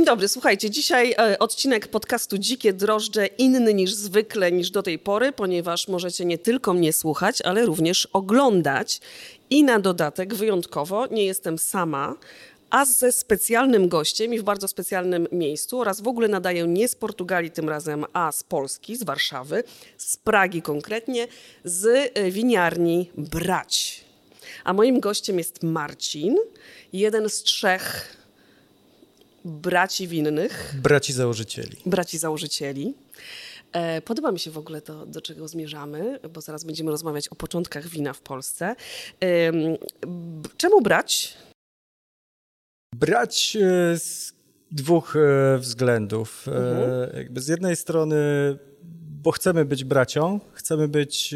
[0.00, 4.98] Dzień dobry, słuchajcie, dzisiaj e, odcinek podcastu Dzikie Drożdże inny niż zwykle, niż do tej
[4.98, 9.00] pory, ponieważ możecie nie tylko mnie słuchać, ale również oglądać.
[9.50, 12.16] I na dodatek wyjątkowo nie jestem sama,
[12.70, 16.94] a ze specjalnym gościem i w bardzo specjalnym miejscu oraz w ogóle nadaję nie z
[16.94, 19.64] Portugalii tym razem, a z Polski, z Warszawy,
[19.98, 21.28] z Pragi konkretnie,
[21.64, 24.04] z e, winiarni Brać.
[24.64, 26.36] A moim gościem jest Marcin,
[26.92, 28.19] jeden z trzech
[29.44, 31.76] braci winnych, Braci założycieli.
[31.86, 32.94] braci założycieli.
[33.72, 37.34] E, Podoba mi się w ogóle to, do czego zmierzamy, bo zaraz będziemy rozmawiać o
[37.34, 38.76] początkach wina w Polsce.
[40.56, 41.36] Czemu brać?
[42.94, 44.32] Brać e, z
[44.72, 46.46] dwóch e, względów.
[46.48, 47.42] Mhm.
[47.42, 48.16] Z jednej strony,
[49.22, 51.34] bo chcemy być bracią, chcemy być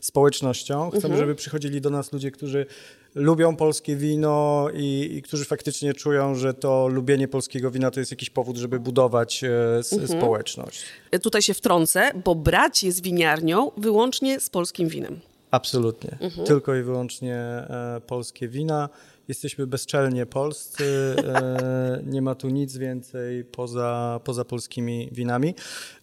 [0.00, 1.18] społecznością, chcemy, Mhm.
[1.20, 2.66] żeby przychodzili do nas ludzie, którzy
[3.16, 8.10] lubią polskie wino i, i którzy faktycznie czują, że to lubienie polskiego wina to jest
[8.12, 10.20] jakiś powód, żeby budować e, s- Mhm.
[10.20, 10.82] społeczność.
[11.10, 15.20] E, Tutaj się wtrącę, bo brać jest winiarnią wyłącznie z polskim winem.
[15.50, 16.16] Absolutnie.
[16.20, 16.46] Mhm.
[16.46, 18.88] Tylko i wyłącznie e, polskie wina.
[19.28, 21.16] Jesteśmy bezczelnie polscy.
[21.18, 25.54] E, nie ma tu nic więcej poza, poza polskimi winami.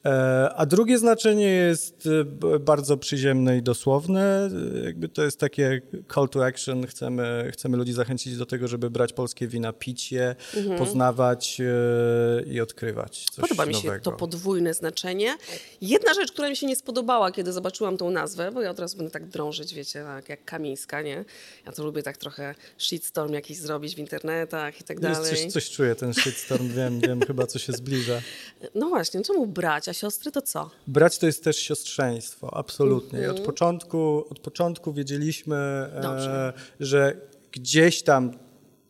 [0.05, 2.09] E, a drugie znaczenie jest
[2.53, 4.49] e, bardzo przyziemne i dosłowne.
[4.83, 5.81] Jakby to jest takie
[6.13, 6.88] call to action.
[6.88, 10.35] Chcemy, chcemy ludzi zachęcić do tego, żeby brać polskie wina, pić je,
[10.77, 13.49] poznawać e, i odkrywać coś Mhm.
[13.49, 14.03] Podoba mi się nowego.
[14.03, 15.38] to podwójne znaczenie.
[15.81, 18.97] Jedna rzecz, która mi się nie spodobała, kiedy zobaczyłam tą nazwę, bo ja od razu
[18.97, 21.25] będę tak drążyć, wiecie, tak jak Kamińska, nie?
[21.66, 22.55] Ja to lubię tak trochę
[23.14, 25.30] shitstorm jakiś zrobić w internetach i tak Jest dalej.
[25.44, 28.22] coś, coś czuję, ten shitstorm, wiem, wiem chyba, co się zbliża.
[28.75, 30.69] No właśnie, czemu bracia, siostry to co?
[30.88, 33.19] Brać to jest też siostrzeństwo, absolutnie.
[33.19, 33.39] I Mhm.
[33.39, 37.17] od, początku, od początku wiedzieliśmy, e, że
[37.52, 38.31] gdzieś tam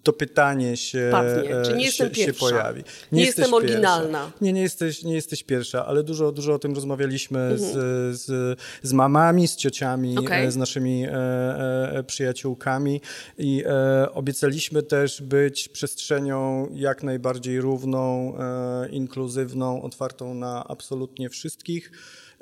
[0.04, 1.58] to pytanie się, Padnie.
[1.58, 2.84] e, Czy nie się, się pojawi.
[3.12, 4.20] Nie jesteś jestem oryginalna.
[4.20, 4.38] Pierwsza.
[4.46, 7.60] Nie, nie jesteś, nie jesteś pierwsza, ale dużo, dużo o tym rozmawialiśmy Mhm.
[7.60, 13.02] z, z, z mamami, z ciociami, e, z naszymi e, e, przyjaciółkami
[13.38, 21.92] i e, obiecaliśmy też być przestrzenią jak najbardziej równą, e, inkluzywną, otwartą na absolutnie wszystkich.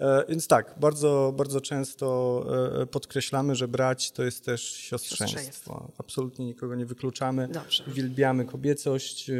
[0.01, 2.45] E, Więc tak, bardzo, bardzo często
[2.81, 5.27] e, podkreślamy, że brać to jest też siostrzeństwo.
[5.27, 5.87] Siostrzeństwo.
[5.97, 7.47] Absolutnie nikogo nie wykluczamy.
[7.47, 7.83] Dobrze.
[7.87, 9.33] Uwielbiamy kobiecość e,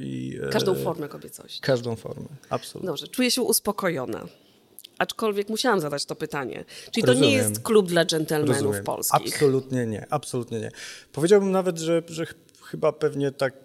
[0.00, 1.60] i e, Każdą formę kobiecości.
[1.60, 2.26] każdą formę.
[2.50, 2.86] Absolutnie.
[2.86, 4.24] Dobrze, czuję się uspokojona.
[4.98, 6.64] Aczkolwiek musiałam zadać to pytanie.
[6.92, 7.38] Czyli to nie Rozumiem.
[7.48, 8.84] jest klub dla dżentelmenów Rozumiem.
[8.84, 9.34] polskich.
[9.34, 10.70] Absolutnie nie, absolutnie nie.
[11.12, 13.63] Powiedziałbym nawet, że, że ch- chyba pewnie tak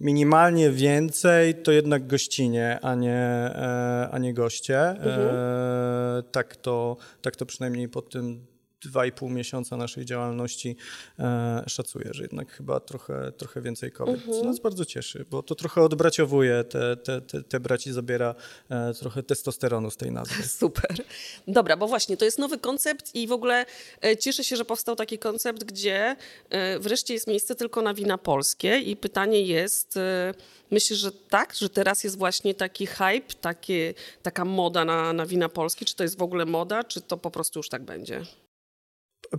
[0.00, 4.78] minimalnie więcej to jednak gościnie, a nie, e, a nie goście.
[4.78, 8.46] E, tak, to, tak to przynajmniej po tym
[8.82, 10.76] dwa i pół miesiąca naszej działalności
[11.18, 15.54] e, szacuję, że jednak chyba trochę, trochę więcej kobiet, co nas bardzo cieszy, bo to
[15.54, 18.34] trochę odbraciowuje, te, te, te, te braci zabiera
[18.70, 20.42] e, trochę testosteronu z tej nazwy.
[20.60, 20.96] Super.
[21.48, 23.66] Dobra, bo właśnie to jest nowy koncept i w ogóle
[24.04, 26.16] e, cieszę się, że powstał taki koncept, gdzie
[26.50, 30.34] e, wreszcie jest miejsce tylko na wina polskie i pytanie jest, e,
[30.70, 35.48] myślisz, że tak, że teraz jest właśnie taki hype, takie, taka moda na, na wina
[35.48, 38.22] polskie, czy to jest w ogóle moda, czy to po prostu już tak będzie?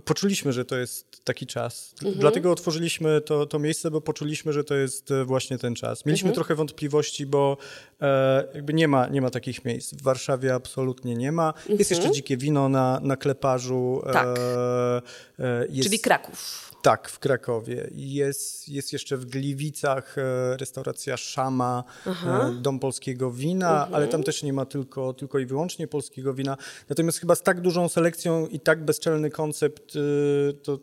[0.04, 1.94] Poczuliśmy, że to jest taki czas.
[2.02, 2.20] Mhm.
[2.20, 6.06] Dlatego otworzyliśmy to, to miejsce, bo poczuliśmy, że to jest e, właśnie ten czas.
[6.06, 6.34] Mieliśmy Mhm.
[6.34, 7.56] trochę wątpliwości, bo
[8.00, 9.94] e, jakby nie ma, nie ma takich miejsc.
[9.94, 11.54] W Warszawie absolutnie nie ma.
[11.68, 14.02] Jest jeszcze dzikie wino na, na kleparzu.
[14.06, 14.12] Mhm.
[14.12, 14.38] Tak.
[14.38, 15.02] E,
[15.38, 16.71] e, jest, Czyli Kraków.
[16.82, 17.90] Tak, w Krakowie.
[17.94, 24.42] Jest, jest jeszcze w Gliwicach e, restauracja Szama, e, Dom Polskiego Wina, ale tam też
[24.42, 26.56] nie ma tylko, tylko i wyłącznie polskiego wina.
[26.88, 30.78] Natomiast chyba z tak dużą selekcją i tak bezczelny koncept, e, to,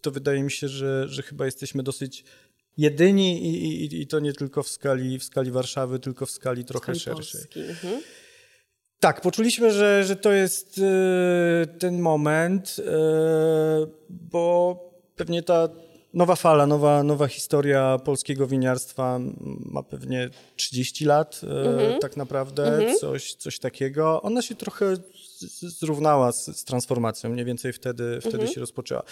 [0.00, 2.24] to wydaje mi się, że, że chyba jesteśmy dosyć
[2.76, 6.64] jedyni i, i, i to nie tylko w skali, w skali Warszawy, tylko w skali
[6.64, 7.40] trochę Skali szerszej.
[7.56, 8.02] Mhm.
[9.00, 10.80] Tak, poczuliśmy, że, że to jest
[11.78, 12.76] ten moment,
[14.10, 14.85] bo
[15.16, 15.68] pewnie ta
[16.14, 19.20] nowa fala, nowa, nowa historia polskiego winiarstwa
[19.64, 24.22] ma pewnie 30 lat e, tak naprawdę, coś, coś takiego.
[24.22, 24.96] Ona się trochę
[25.80, 29.02] zrównała z, z transformacją, mniej więcej wtedy, wtedy się rozpoczęła.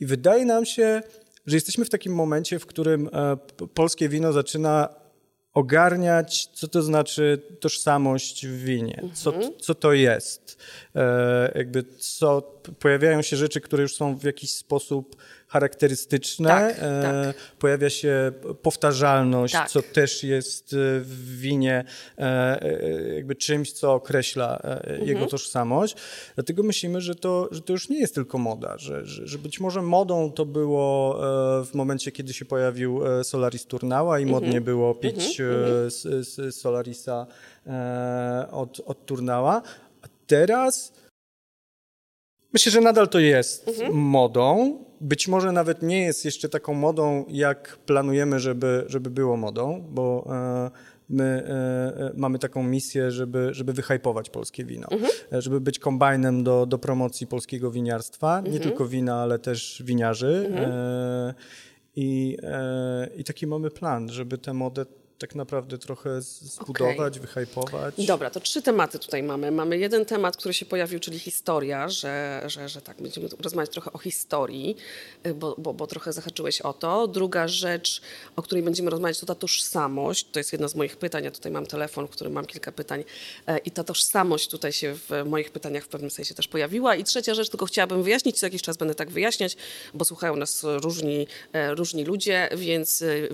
[0.00, 1.02] I wydaje nam się,
[1.46, 3.36] że jesteśmy w takim momencie, w którym e,
[3.74, 5.02] polskie wino zaczyna
[5.54, 10.56] ogarniać, co to znaczy tożsamość w winie, co, co to jest.
[10.94, 12.42] E, jakby co,
[12.78, 15.16] pojawiają się rzeczy, które już są w jakiś sposób
[15.52, 16.48] charakterystyczne.
[16.48, 17.36] Tak, e, tak.
[17.58, 18.32] Pojawia się
[18.62, 19.70] powtarzalność, Tak.
[19.70, 21.84] co też jest e, w winie
[22.18, 25.08] e, e, jakby czymś, co określa e, Mhm.
[25.08, 25.96] jego tożsamość.
[26.34, 29.60] Dlatego myślimy, że to, że to już nie jest tylko moda, że, że, że być
[29.60, 31.20] może modą to było
[31.64, 35.90] w momencie, kiedy się pojawił Solaris Turnała i modnie było pić mhm.
[35.90, 37.26] z, z, Solarisa
[37.66, 39.62] e, od, od Turnała.
[40.02, 40.92] A teraz
[42.52, 43.94] myślę, że nadal to jest mhm.
[43.94, 44.78] modą.
[45.00, 50.28] Być może nawet nie jest jeszcze taką modą, jak planujemy, żeby, żeby było modą, bo
[50.30, 50.70] e,
[51.08, 55.12] my e, e, mamy taką misję, żeby, żeby wyhypować polskie wino, mhm.
[55.32, 58.54] E, żeby być kombajnem do, do promocji polskiego winiarstwa, mhm.
[58.54, 60.46] nie tylko wina, ale też winiarzy.
[60.48, 60.70] Mhm.
[60.72, 61.34] E,
[61.96, 64.86] i, e, I taki mamy plan, żeby tę modę
[65.22, 67.26] tak naprawdę trochę zbudować, okay.
[67.26, 68.06] wyhypować.
[68.06, 69.50] Dobra, to trzy tematy tutaj mamy.
[69.50, 73.92] Mamy jeden temat, który się pojawił, czyli historia, że, że, że tak, będziemy rozmawiać trochę
[73.92, 74.76] o historii,
[75.26, 77.08] y, bo, bo, bo trochę zahaczyłeś o to.
[77.08, 78.02] Druga rzecz,
[78.36, 80.26] o której będziemy rozmawiać, to ta tożsamość.
[80.32, 81.24] To jest jedno z moich pytań.
[81.24, 83.04] Ja tutaj mam telefon, w którym mam kilka pytań
[83.46, 86.96] e, i ta tożsamość tutaj się w moich pytaniach w pewnym sensie też pojawiła.
[86.96, 89.56] I trzecia rzecz, tylko chciałabym wyjaśnić, co jakiś czas będę tak wyjaśniać,
[89.94, 93.28] bo słuchają nas różni, e, różni ludzie, więc y,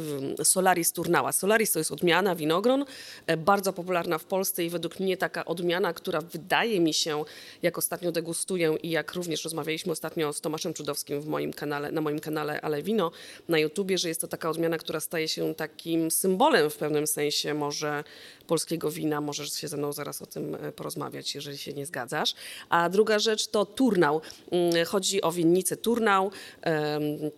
[0.44, 1.32] Solaris Turnała.
[1.32, 2.85] Solaris to jest odmiana winogron,
[3.27, 7.25] e, bardzo popularna w Polsce i według mnie taka odmiana, która wydaje mi się,
[7.63, 12.01] jak ostatnio degustuję i jak również rozmawialiśmy ostatnio z Tomaszem Czudowskim w moim kanale, na
[12.01, 13.11] moim kanale Ale Wino
[13.49, 17.55] na YouTubie, że jest to taka odmiana, która staje się takim symbolem w pewnym sensie
[17.55, 18.05] może
[18.47, 19.21] polskiego wina.
[19.21, 22.35] Możesz się ze mną zaraz o tym e, porozmawiać, jeżeli się nie zgadzasz.
[22.69, 24.21] A druga rzecz to Turnał.
[24.51, 26.31] Mm, chodzi o winnicę Turnał,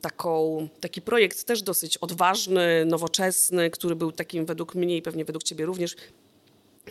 [0.01, 5.43] taką, taki projekt też dosyć odważny, nowoczesny, który był takim według mnie i pewnie według
[5.43, 5.97] ciebie również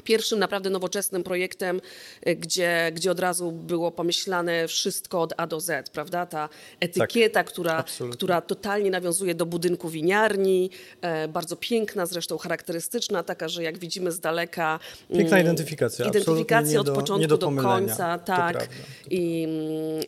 [0.03, 1.81] pierwszym naprawdę nowoczesnym projektem,
[2.21, 6.25] e, gdzie, gdzie od razu było pomyślane wszystko od A do Z, prawda?
[6.25, 6.49] Ta
[6.79, 10.69] etykieta, tak, która, która totalnie nawiązuje do budynku winiarni,
[11.01, 14.79] e, bardzo piękna, zresztą charakterystyczna, taka, że jak widzimy z daleka...
[15.13, 18.57] Piękna mm, identyfikacja, Identyfikacja od do, początku do, do końca, tak.
[18.57, 18.75] Prawda,
[19.09, 19.47] I,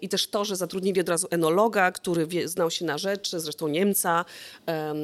[0.01, 3.67] I też to, że zatrudnili od razu enologa, który wie, znał się na rzeczy, zresztą
[3.67, 4.25] Niemca
[4.67, 4.97] um,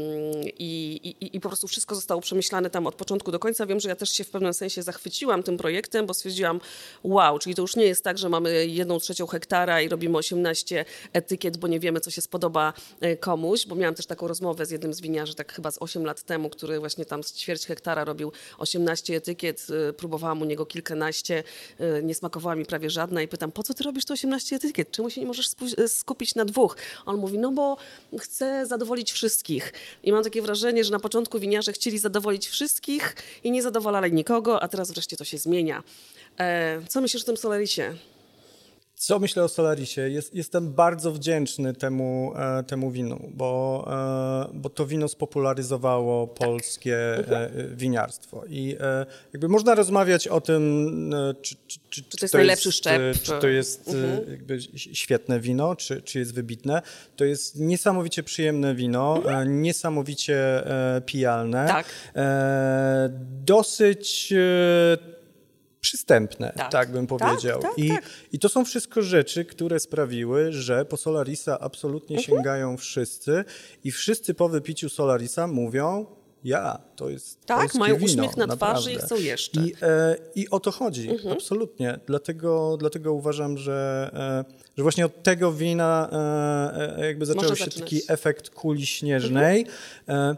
[0.60, 3.66] i, i, i po prostu wszystko zostało przemyślane tam od początku do końca.
[3.66, 6.60] Wiem, że ja też się w pewnym sensie się zachwyciłam tym projektem, bo stwierdziłam,
[7.04, 10.86] wow, czyli to już nie jest tak, że mamy jedną trzecią hektara i robimy 18
[11.14, 14.72] etykiet, bo nie wiemy, co się spodoba e, komuś, bo miałam też taką rozmowę z
[14.72, 18.04] jednym z winiarzy, tak chyba z 8 lat temu, który właśnie tam z ćwierć hektara
[18.06, 21.44] robił 18 etykiet, e, próbowałam u niego kilkanaście,
[21.80, 24.92] e, nie smakowała mi prawie żadna i pytam, po co ty robisz to 18 etykiet?
[24.92, 25.50] Czemu się nie możesz
[25.88, 26.78] skupić na dwóch?
[27.06, 27.78] On mówi, no bo
[28.20, 29.74] chcę zadowolić wszystkich.
[30.04, 34.57] I mam takie wrażenie, że na początku winiarze chcieli zadowolić wszystkich i nie zadowalali nikogo,
[34.60, 35.84] a teraz wreszcie to się zmienia.
[36.40, 37.94] E, co myślisz o tym Solarisie?
[38.98, 40.10] Co myślę o Solarisie?
[40.10, 43.84] Jest, jestem bardzo wdzięczny temu, e, temu winu, bo,
[44.52, 46.98] e, bo to wino spopularyzowało polskie
[47.30, 47.76] tak.
[47.76, 48.44] winiarstwo.
[48.50, 52.70] I e, jakby można rozmawiać o tym, e, czy, czy, czy, czy to jest najlepszy
[52.70, 53.02] jest, szczep.
[53.24, 54.32] Czy to jest mhm.
[54.32, 56.82] jakby świetne wino, czy, czy jest wybitne.
[57.16, 59.62] To jest niesamowicie przyjemne wino, mhm.
[59.62, 60.64] niesamowicie
[61.06, 61.68] pijalne.
[61.68, 61.86] Tak.
[63.46, 64.34] dosyć
[65.88, 67.62] przystępne, tak, tak bym tak, powiedział.
[67.62, 68.04] Tak, I, tak.
[68.32, 72.36] I to są wszystko rzeczy, które sprawiły, że po Solarisa absolutnie mhm.
[72.36, 73.44] sięgają wszyscy
[73.84, 76.06] i wszyscy po wypiciu Solarisa mówią,
[76.44, 78.82] ja, to jest Tak, mają wino, uśmiech na naprawdę.
[78.82, 79.62] twarzy i chcą jeszcze.
[79.62, 81.34] I, e, I o to chodzi, mhm.
[81.34, 82.00] absolutnie.
[82.06, 87.68] Dlatego, dlatego uważam, że, e, że właśnie od tego wina e, e jakby zaczął się
[87.68, 89.66] taki efekt kuli śnieżnej.
[90.08, 90.38] Mhm.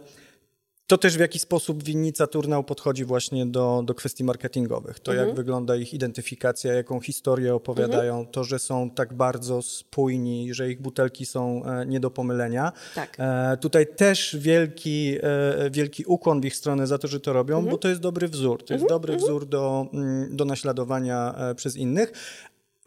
[0.90, 5.00] To też w jaki sposób winnica Turnał podchodzi właśnie do, do kwestii marketingowych.
[5.00, 5.28] To mhm.
[5.28, 8.34] jak wygląda ich identyfikacja, jaką historię opowiadają, mhm.
[8.34, 12.72] to, że są tak bardzo spójni, że ich butelki są e, nie do pomylenia.
[12.96, 13.18] Tak.
[13.20, 17.56] E, tutaj też wielki, e, wielki ukłon w ich stronę za to, że to robią,
[17.56, 17.72] mhm.
[17.72, 18.64] bo to jest dobry wzór.
[18.64, 19.02] To jest mhm.
[19.02, 19.30] dobry mhm.
[19.30, 22.14] wzór do, mm, do naśladowania e, przez innych.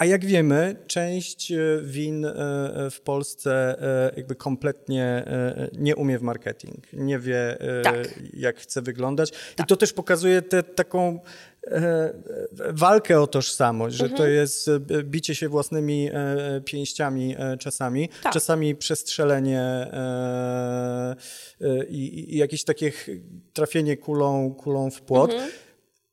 [0.03, 3.77] A jak wiemy, część e, win e, e, w Polsce
[4.17, 5.25] jakby kompletnie
[5.79, 7.95] nie umie w marketing, nie wie tak.
[8.35, 9.31] jak chce wyglądać.
[9.31, 9.67] Tak.
[9.67, 11.21] I to też pokazuje tę taką
[12.69, 14.19] walkę o tożsamość, że mhm.
[14.19, 14.71] to jest
[15.03, 16.11] bicie się własnymi
[16.65, 18.33] pięściami czasami, tak.
[18.33, 19.87] czasami przestrzelenie
[21.89, 22.93] i, i, jakieś takie
[23.53, 25.31] trafienie kulą, kulą w płot.
[25.31, 25.51] Mhm.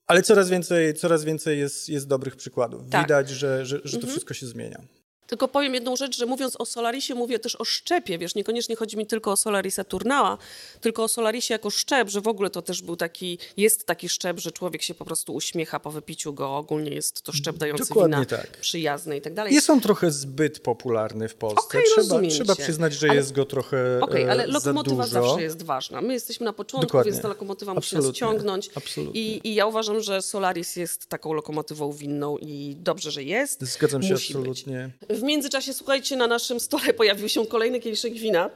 [0.09, 2.89] Ale coraz więcej, coraz więcej jest, jest dobrych przykładów.
[2.89, 3.01] Tak.
[3.01, 4.11] Widać, że, że, że to mhm.
[4.11, 4.81] wszystko się zmienia.
[5.29, 8.97] Tylko powiem jedną rzecz, że mówiąc o Solarisie, mówię też o szczepie, wiesz, niekoniecznie chodzi
[8.97, 10.37] mi tylko o Solarisa Turnała,
[10.81, 14.39] tylko o Solarisie jako szczep, że w ogóle to też był taki, jest taki szczep,
[14.39, 18.15] że człowiek się po prostu uśmiecha po wypiciu go, ogólnie jest to szczep dający Dokładnie
[18.15, 18.57] wina tak.
[18.57, 19.53] przyjazny i tak dalej.
[19.53, 21.61] Jest on trochę zbyt popularny w Polsce.
[21.61, 25.63] Okay, trzeba, trzeba przyznać, że ale, jest go trochę Okej, okay, ale lokomotywa zawsze jest
[25.63, 26.01] ważna.
[26.01, 27.11] My jesteśmy na początku, Dokładnie.
[27.11, 27.97] więc ta lokomotywa Absolutnie.
[27.97, 28.69] musi nas ciągnąć.
[28.75, 29.21] Absolutnie.
[29.21, 33.63] I, I ja uważam, że Solaris jest taką lokomotywą winną i dobrze, że jest.
[33.63, 34.89] Zgadzam się musi absolutnie.
[35.07, 35.18] Być.
[35.19, 38.49] W międzyczasie, słuchajcie, na naszym stole pojawił się kolejny kieliszek wina.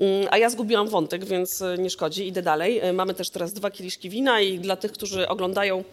[0.00, 2.78] Mm, a ja zgubiłam wątek, więc e, nie szkodzi, idę dalej.
[2.78, 5.84] E, mamy też teraz dwa kieliszki wina i dla tych, którzy oglądają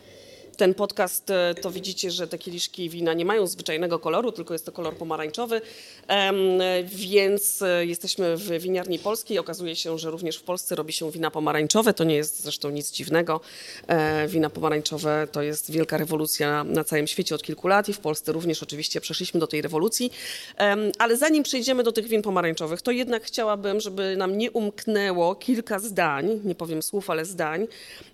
[0.61, 4.65] ten podcast, e, to widzicie, że te kieliszki wina nie mają zwyczajnego koloru, tylko jest
[4.65, 5.61] to kolor pomarańczowy,
[6.85, 9.39] więc e, jesteśmy w winiarni polskiej.
[9.39, 11.93] Okazuje się, że również w Polsce robi się wina pomarańczowe.
[11.93, 13.41] To nie jest zresztą nic dziwnego.
[13.87, 17.99] E, wina pomarańczowe to jest wielka rewolucja na całym świecie od kilku lat i w
[17.99, 20.11] Polsce również oczywiście przeszliśmy do tej rewolucji.
[20.99, 25.79] Ale zanim przejdziemy do tych win pomarańczowych, to jednak chciałabym, żeby nam nie umknęło kilka
[25.79, 27.67] zdań, nie powiem słów, ale zdań,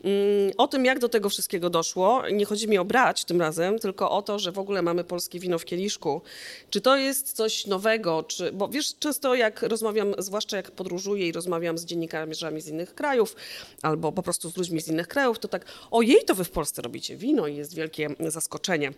[0.04, 3.80] mm, o tym, jak do tego wszystkiego doszło nie chodzi mi o brać tym razem,
[3.80, 6.22] tylko o to, że w ogóle mamy polskie wino w kieliszku.
[6.70, 8.24] Czy to jest coś nowego?
[8.24, 12.96] Czy, bo wiesz, często jak rozmawiam, zwłaszcza jak podróżuję i rozmawiam z dziennikarzami z innych
[12.96, 13.36] krajów,
[13.82, 16.82] albo po prostu z ludźmi z innych krajów, to tak, ojej, to wy w Polsce
[16.82, 18.94] robicie wino i jest wielkie zaskoczenie.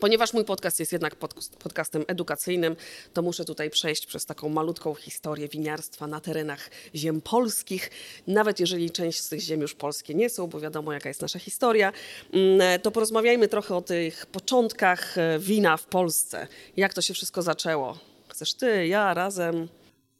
[0.00, 1.16] Ponieważ mój podcast jest jednak
[1.62, 2.76] podcastem edukacyjnym,
[3.12, 7.90] to muszę tutaj przejść przez taką malutką historię winiarstwa na terenach ziem polskich.
[8.26, 11.38] Nawet jeżeli część z tych ziem już polskie nie są, bo wiadomo jaka jest nasza
[11.38, 11.92] historia,
[12.32, 16.46] mm, to porozmawiajmy trochę o tych początkach e, wina w Polsce.
[16.76, 17.98] Jak to się wszystko zaczęło?
[18.28, 19.68] Chcesz ty, ja, razem?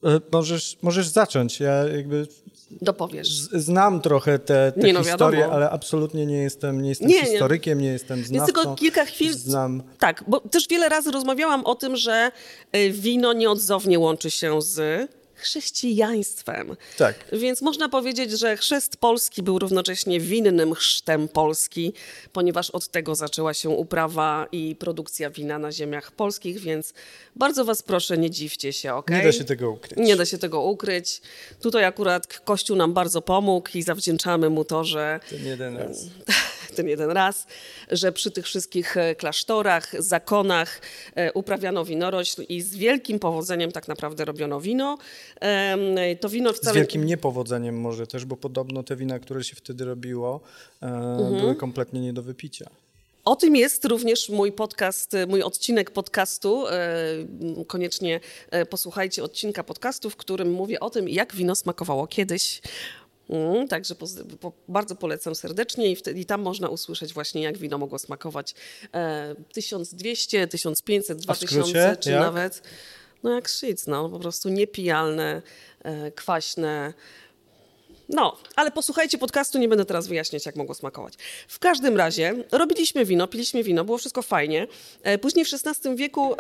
[0.05, 1.61] E, możesz, możesz zacząć.
[1.61, 2.27] Ja jakby
[2.83, 3.29] dopowiesz.
[3.53, 7.85] Znam trochę te, te no, historie, ale absolutnie nie jestem, nie jestem nie, historykiem, nie.
[7.85, 8.47] nie jestem znawcą.
[8.47, 9.35] Więc tylko kilka chwil...
[9.35, 9.83] Znam.
[9.99, 12.31] Tak, bo też wiele razy rozmawiałam o tym, że
[12.73, 15.09] e, wino nieodzownie łączy się z
[15.41, 16.77] chrześcijaństwem.
[16.99, 17.15] Tak.
[17.33, 21.93] Więc można powiedzieć, że chrzest polski był równocześnie winnym chrztem Polski,
[22.33, 26.95] ponieważ od tego zaczęła się uprawa i produkcja wina na ziemiach polskich, więc
[27.37, 29.11] bardzo was proszę, nie dziwcie się, ok?
[29.11, 29.99] Nie da się tego ukryć.
[29.99, 31.21] Nie da się tego ukryć.
[31.63, 35.21] Tutaj akurat Kościół nam bardzo pomógł i zawdzięczamy mu to, że...
[35.31, 36.05] Ten jeden raz.
[36.71, 37.47] ten jeden raz,
[37.91, 40.81] że przy tych wszystkich e, klasztorach, zakonach
[41.15, 44.99] e, uprawiano winorośl i z wielkim powodzeniem tak naprawdę robiono wino.
[46.21, 46.75] To wino wcale...
[46.75, 50.41] Z wielkim niepowodzeniem może też, bo podobno te wina, które się wtedy robiło,
[50.83, 51.37] e, mhm.
[51.37, 52.71] były kompletnie nie do wypicia.
[53.25, 56.65] O tym jest również mój podcast, mój odcinek podcastu.
[57.67, 58.21] Koniecznie
[58.71, 62.63] posłuchajcie odcinka podcastu, w którym mówię o tym, jak wino smakowało kiedyś.
[63.31, 64.07] Mm, także po,
[64.41, 68.55] po, bardzo polecam serdecznie i, wtedy, i tam można usłyszeć właśnie, jak wino mogło smakować
[68.95, 72.21] e, 1200, 1500, 2000, czy jak?
[72.21, 72.63] nawet
[73.23, 75.43] no jak szyc, no po prostu niepijalne,
[75.83, 76.95] e, kwaśne,
[78.13, 81.15] no, ale posłuchajcie podcastu, nie będę teraz wyjaśniać, jak mogło smakować.
[81.49, 84.67] W każdym razie robiliśmy wino, piliśmy wino, było wszystko fajnie.
[85.03, 86.35] E, później w XVI wieku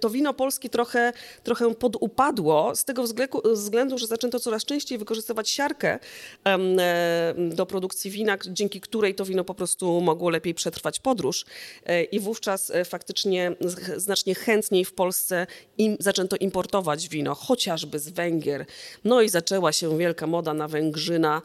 [0.00, 3.04] to wino polskie trochę, trochę podupadło z tego
[3.52, 5.98] względu, że zaczęto coraz częściej wykorzystywać siarkę
[6.46, 11.44] e, do produkcji wina, dzięki której to wino po prostu mogło lepiej przetrwać podróż.
[11.86, 13.52] E, I wówczas faktycznie
[13.96, 15.46] znacznie chętniej w Polsce
[15.78, 18.66] im, zaczęto importować wino, chociażby z Węgier.
[19.04, 21.42] No i zaczęła się wielka moda na Węgrzyna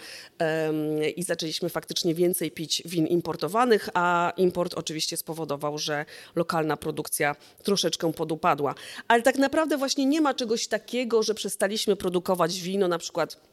[1.15, 8.13] i zaczęliśmy faktycznie więcej pić win importowanych, a import oczywiście spowodował, że lokalna produkcja troszeczkę
[8.13, 8.75] podupadła.
[9.07, 13.52] Ale tak naprawdę właśnie nie ma czegoś takiego, że przestaliśmy produkować wino na przykład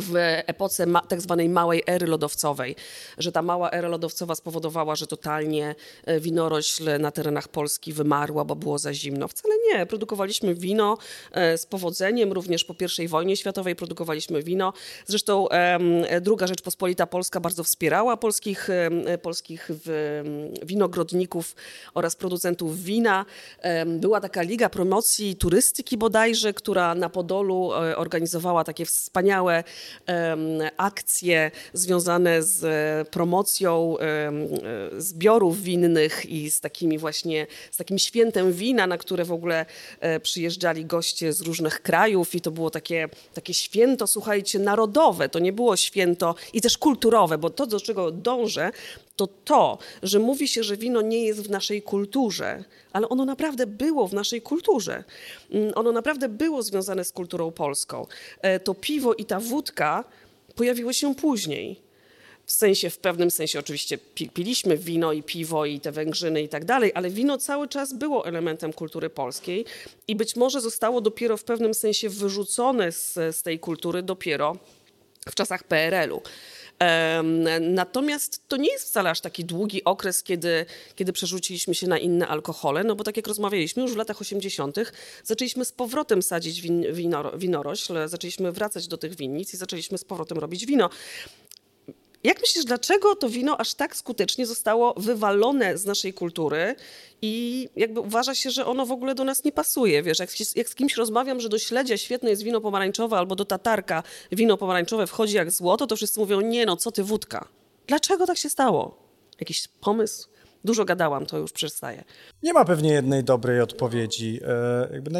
[0.00, 0.14] w
[0.46, 2.76] epoce tak zwanej małej ery lodowcowej,
[3.18, 5.74] że ta mała era lodowcowa spowodowała, że totalnie
[6.04, 9.28] e, winorośl na terenach Polski wymarła, bo było za zimno.
[9.28, 9.86] Wcale nie.
[9.86, 10.98] Produkowaliśmy wino
[11.32, 14.72] e, z powodzeniem, również po I wojnie światowej produkowaliśmy wino.
[15.06, 15.46] Zresztą
[16.20, 18.68] druga Rzeczpospolita Polska bardzo wspierała polskich,
[19.22, 19.70] polskich
[20.62, 21.54] winogrodników
[21.94, 23.24] oraz producentów wina.
[23.86, 29.64] Była taka liga promocji turystyki bodajże, która na Podolu e, organizowała takie wspaniałe
[30.76, 33.96] akcje związane z promocją
[34.98, 39.66] zbiorów winnych i z takimi właśnie, z takim świętem wina, na które w ogóle
[40.00, 45.28] e, przyjeżdżali goście z różnych krajów i to było takie, takie święto, słuchajcie, narodowe.
[45.28, 48.70] To nie było święto i też kulturowe, bo to, do czego dążę,
[49.16, 53.66] to to, że mówi się, że wino nie jest w naszej kulturze, ale ono naprawdę
[53.66, 55.04] było w naszej kulturze.
[55.50, 58.06] Mm, ono naprawdę było związane z kulturą polską.
[58.42, 60.04] E, to piwo i ta wódka
[60.54, 61.86] pojawiły się później.
[62.46, 63.98] W sensie, w pewnym sensie oczywiście
[64.34, 68.26] piliśmy wino i piwo i te węgrzyny i tak dalej, ale wino cały czas było
[68.26, 69.64] elementem kultury polskiej
[70.08, 74.56] i być może zostało dopiero w pewnym sensie wyrzucone z, z tej kultury dopiero
[75.28, 76.22] w czasach PRL-u.
[77.60, 82.28] Natomiast to nie jest wcale aż taki długi okres, kiedy, kiedy przerzuciliśmy się na inne
[82.28, 84.76] alkohole, no bo tak jak rozmawialiśmy, już w latach 80.
[85.24, 90.04] zaczęliśmy z powrotem sadzić win, winoro, winorośl, zaczęliśmy wracać do tych winnic i zaczęliśmy z
[90.04, 90.90] powrotem robić wino.
[92.24, 96.74] Jak myślisz, dlaczego to wino aż tak skutecznie zostało wywalone z naszej kultury
[97.22, 100.02] i jakby uważa się, że ono w ogóle do nas nie pasuje?
[100.02, 103.44] Wiesz, jak, jak z kimś rozmawiam, że do śledzia świetne jest wino pomarańczowe albo do
[103.44, 107.48] tatarka wino pomarańczowe wchodzi jak złoto, to wszyscy mówią, nie no, co ty wódka.
[107.86, 108.98] Dlaczego tak się stało?
[109.40, 110.28] Jakiś pomysł?
[110.64, 112.04] Dużo gadałam, to już przestaje.
[112.42, 114.40] Nie ma pewnie jednej dobrej odpowiedzi.
[114.46, 115.10] E, jakby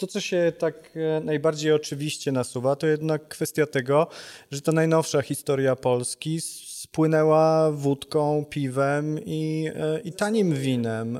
[0.00, 4.06] to, co się tak e, najbardziej oczywiście nasuwa, to jednak kwestia tego,
[4.50, 11.18] że ta najnowsza historia Polski spłynęła wódką, piwem i, e, i tanim winem.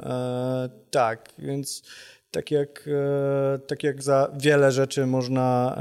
[0.91, 1.83] Tak, więc
[2.31, 2.89] tak jak,
[3.55, 5.77] e, tak jak za wiele rzeczy można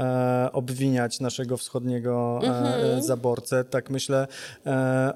[0.48, 3.02] e, obwiniać naszego wschodniego mm-hmm.
[3.02, 4.26] zaborcę, tak myślę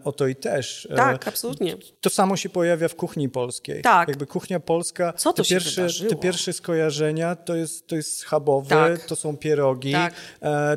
[0.04, 0.88] o to i też.
[0.96, 1.76] Tak, absolutnie.
[2.00, 3.82] To samo się pojawia w kuchni polskiej.
[3.82, 4.08] Tak.
[4.08, 8.68] Jakby kuchnia polska, Co to te, pierwsze, te pierwsze skojarzenia to jest, to jest schabowy,
[8.68, 9.04] tak.
[9.04, 10.14] to są pierogi, tak.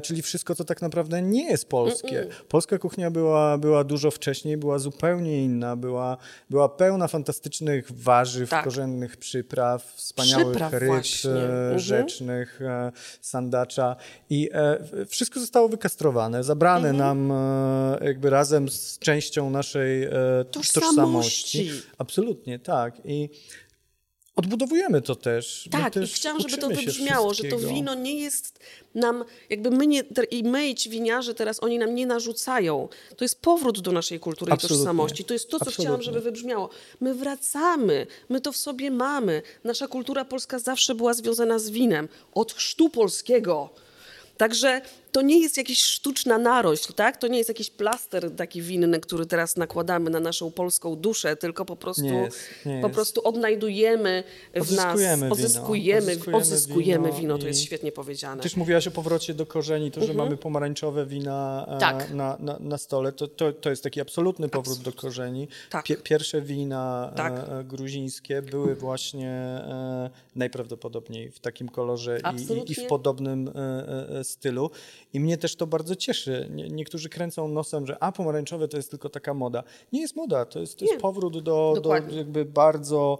[0.02, 2.22] czyli wszystko, co tak naprawdę nie jest polskie.
[2.22, 2.46] Mm-mm.
[2.50, 6.18] Polska kuchnia była, była dużo wcześniej, była zupełnie inna, była,
[6.50, 8.64] była pełna fantastycznych warzyw, tak.
[8.64, 11.32] korzennych przypraw, wspaniałych Przypraw ryb właśnie.
[11.32, 11.80] E, mhm.
[11.80, 13.96] rzecznych, e, sandacza
[14.30, 17.28] i e, wszystko zostało wykastrowane, zabrane mhm.
[17.28, 17.40] nam
[18.02, 20.08] jakby razem z częścią naszej
[20.52, 20.80] tożsamości.
[20.82, 21.72] tożsamości.
[21.98, 22.94] Absolutnie, tak.
[23.06, 23.30] I
[24.38, 25.70] odbudowujemy to też.
[25.72, 28.60] Tak, też i chciałam, żeby to wybrzmiało, że to wino nie jest
[28.96, 32.90] nam, jakby my nie, i my ci winiarze teraz, oni nam nie narzucają.
[33.18, 34.76] To jest powrót do naszej kultury Absolutnie.
[34.76, 35.24] i tożsamości.
[35.24, 35.84] To jest to, co Absolutnie.
[35.84, 36.70] chciałam, żeby wybrzmiało.
[37.00, 39.42] My wracamy, my to w sobie mamy.
[39.64, 42.08] Nasza kultura polska zawsze była związana z winem.
[42.34, 43.70] Od chrztu polskiego
[44.38, 47.18] Także to nie jest jakaś sztuczna narośl, tak?
[47.18, 51.66] To nie jest jakiś plaster taki winny, który teraz nakładamy na naszą polską duszę, tylko
[51.66, 54.24] po prostu, nie jest, nie po prostu odnajdujemy
[54.54, 58.44] w nas, odzyskujemy, odzyskujemy, odzyskujemy wino, wino to jest świetnie powiedziane.
[58.44, 60.18] Też mówiłaś o powrocie do korzeni, to, że mhm.
[60.18, 62.12] mamy pomarańczowe wina e, tak.
[62.12, 64.92] na, na, na, stole, to, to, to jest taki absolutny powrót Absolutnie.
[64.92, 65.48] do korzeni.
[65.70, 65.86] Tak.
[66.04, 67.68] pierwsze wina e, tak.
[67.68, 73.52] gruzińskie były właśnie e, najprawdopodobniej w takim kolorze i, i, w podobnym
[74.24, 74.72] stylu.
[75.14, 76.48] I mnie też to bardzo cieszy.
[76.52, 79.64] Nie, niektórzy kręcą nosem, że a pomarańczowe to jest tylko taka moda.
[79.94, 83.20] Nie jest moda, to jest, to jest powrót do, do jakby bardzo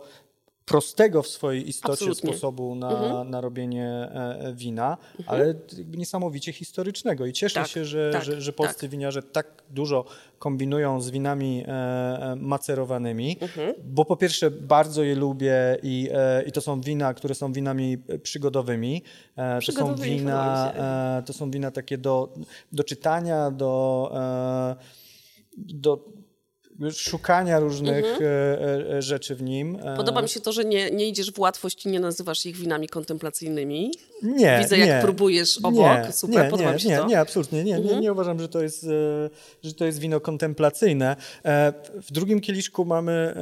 [0.68, 2.30] prostego w swojej istocie Absolutnie.
[2.30, 3.30] sposobu na, mhm.
[3.30, 5.26] na robienie e, e, wina, mhm.
[5.28, 5.56] ale
[5.98, 7.26] niesamowicie historycznego.
[7.26, 8.90] I cieszę tak, się, że, tak, że, że polscy tak.
[8.90, 10.06] winiarze tak dużo
[10.40, 13.74] kombinują z winami e, macerowanymi, mhm.
[13.84, 16.10] bo po pierwsze bardzo je lubię i,
[16.46, 19.04] i to są wina, które są winami przygodowymi.
[19.66, 20.74] To są wina,
[21.26, 22.34] to są wina takie do,
[22.72, 24.12] do czytania, do,
[25.58, 26.17] do
[26.92, 28.24] szukania różnych mhm.
[28.24, 29.80] E, e, rzeczy w nim.
[29.84, 32.56] E, Podoba mi się to, że nie, nie idziesz w łatwość i nie nazywasz ich
[32.56, 33.92] winami kontemplacyjnymi.
[34.24, 36.06] Nie, Widzę, nie, jak próbujesz obok.
[36.06, 37.08] Nie, Super, nie, podoba nie, mi się nie, to.
[37.08, 37.64] Nie, absolutnie.
[37.64, 37.96] Nie, mhm.
[37.96, 38.86] nie, nie uważam, że to, jest,
[39.64, 41.16] że to jest wino kontemplacyjne.
[41.94, 43.34] W drugim kieliszku mamy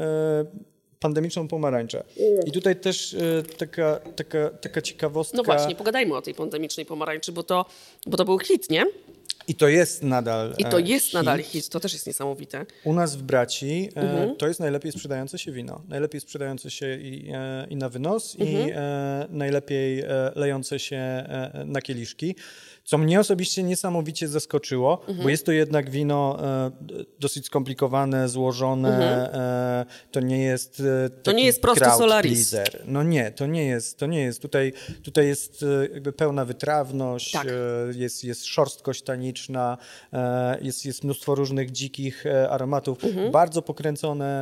[0.99, 2.03] pandemiczną pomarańczę.
[2.45, 3.15] I tutaj też
[3.57, 5.37] taka, taka, taka ciekawostka.
[5.37, 7.65] No właśnie, pogadajmy o tej pandemicznej pomarańczy, bo to,
[8.07, 8.85] bo to był hit, nie?
[9.47, 10.53] I to jest nadal.
[10.57, 11.13] I to jest hit.
[11.13, 12.65] nadal hit, to też jest niesamowite.
[12.83, 14.35] U nas w Braci e, mhm.
[14.35, 15.81] to jest najlepiej sprzedające się wino.
[15.87, 18.69] Najlepiej sprzedające się i, e, i na wynos, mhm.
[18.69, 20.03] i e, najlepiej
[20.35, 21.25] lejące się
[21.65, 22.35] na kieliszki
[22.85, 25.23] co mnie osobiście niesamowicie zaskoczyło, mhm.
[25.23, 26.71] bo jest to jednak wino e,
[27.19, 29.29] dosyć skomplikowane, złożone, mhm.
[29.33, 32.49] e, to nie jest e, To nie jest prosty Solaris.
[32.49, 32.83] Pleaser.
[32.85, 34.41] No nie, to nie jest, to nie jest.
[34.41, 37.47] Tutaj, tutaj jest e, jakby pełna wytrawność, tak.
[37.47, 37.51] E,
[37.95, 39.77] jest, jest szorstkość taniczna,
[40.13, 43.03] e, jest, jest mnóstwo różnych dzikich aromatów.
[43.03, 43.31] Mhm.
[43.31, 44.35] Bardzo pokręcone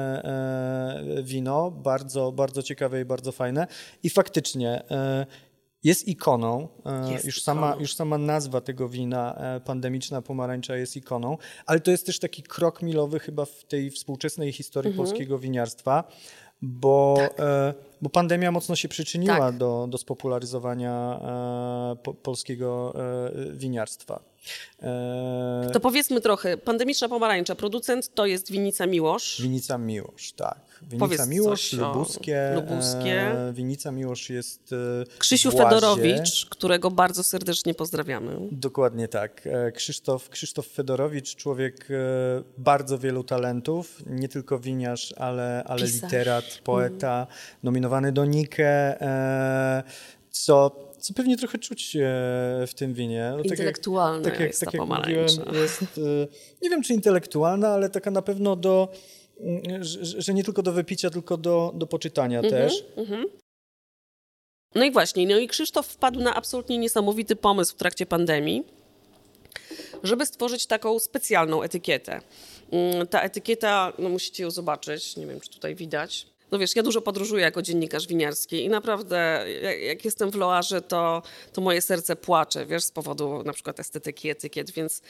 [1.23, 3.67] wino, bardzo, bardzo ciekawe i bardzo fajne.
[4.03, 4.83] I faktycznie
[5.83, 6.67] jest ikoną.
[6.85, 7.61] E, jest już, ikoną.
[7.61, 12.19] Sama, już sama nazwa tego wina, e, pandemiczna pomarańcza, jest ikoną, ale to jest też
[12.19, 15.07] taki krok milowy chyba w tej współczesnej historii mhm.
[15.07, 16.03] polskiego winiarstwa,
[16.61, 17.39] bo, tak.
[17.39, 19.57] e, bo pandemia mocno się przyczyniła tak.
[19.57, 21.19] do, do spopularyzowania
[22.03, 22.93] po, polskiego
[23.53, 24.32] winiarstwa.
[25.73, 29.41] To powiedzmy trochę, pandemiczna pomarańcza, producent to jest Winica Miłosz.
[29.41, 30.59] Winica Miłosz, tak.
[30.81, 32.51] Winica Powiedz Miłosz, Lubuskie.
[32.55, 33.21] Lubuskie.
[33.21, 38.37] E, Winica Miłosz jest e, Krzysiu Fedorowicz, którego bardzo serdecznie pozdrawiamy.
[38.51, 39.47] Dokładnie tak.
[39.47, 41.95] E, Krzysztof, Krzysztof Fedorowicz, człowiek e,
[42.57, 47.27] bardzo wielu talentów, nie tylko winiarz, ale, ale literat, poeta, mm.
[47.63, 49.83] nominowany do Nike, e,
[50.31, 50.71] co
[51.03, 51.97] co pewnie trochę czuć
[52.67, 53.33] w tym winie.
[53.37, 55.99] No, intelektualna tak jak, jest tak jak, mówiłem, jest,
[56.61, 58.87] nie wiem czy intelektualna, ale taka na pewno do,
[59.79, 62.85] że, że nie tylko do wypicia, tylko do, do poczytania mm -hmm, też.
[62.95, 63.23] Mm -hmm.
[64.75, 68.63] No i właśnie, no i Krzysztof wpadł na absolutnie niesamowity pomysł w trakcie pandemii.
[70.03, 72.21] żeby stworzyć taką specjalną etykietę.
[72.71, 76.32] Mm, ta etykieta, no musicie ją zobaczyć, nie wiem, czy tutaj widać.
[76.53, 80.81] No wiesz, ja dużo podróżuję jako dziennikarz winiarski i naprawdę jak, jak, jestem w Loarze,
[80.81, 81.21] to,
[81.53, 85.01] to moje serce płacze, wiesz, z powodu na przykład estetyki etykiet, więc,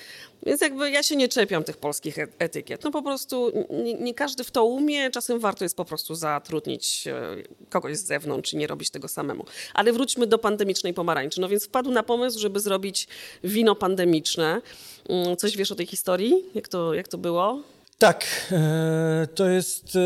[0.45, 2.83] więc jakby ja się nie czepiam tych polskich e, etykiet.
[2.83, 7.07] No po prostu nie, nie każdy w to umie, czasem warto jest po prostu zatrudnić
[7.07, 7.35] e,
[7.69, 9.45] kogoś z zewnątrz i nie robić tego samemu.
[9.73, 11.41] Ale wróćmy do pandemicznej pomarańczy.
[11.41, 13.07] No więc wpadł na pomysł, żeby zrobić
[13.43, 14.61] wino pandemiczne.
[15.09, 16.33] Mm, coś wiesz o tej historii?
[16.55, 17.61] Jak to, jak to było?
[17.97, 19.97] Tak, e, to jest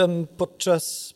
[0.00, 1.14] tam podczas,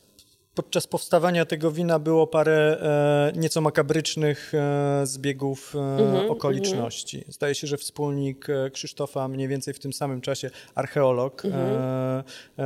[0.54, 7.18] podczas powstawania tego wina było parę e, nieco makabrycznych e, zbiegów e, mm-hmm, okoliczności.
[7.18, 7.32] Mm-hmm.
[7.32, 12.22] Zdaje się, że wspólnik e, Krzysztofa mniej więcej w tym samym czasie, archeolog, mm-hmm.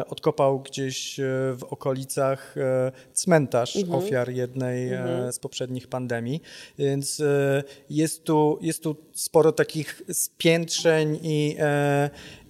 [0.08, 1.16] odkopał gdzieś
[1.54, 2.54] w okolicach
[3.12, 3.98] cmentarz mhm.
[3.98, 5.32] ofiar jednej mhm.
[5.32, 6.42] z poprzednich pandemii.
[6.78, 7.22] Więc
[7.90, 11.56] jest tu, jest tu sporo takich spiętrzeń i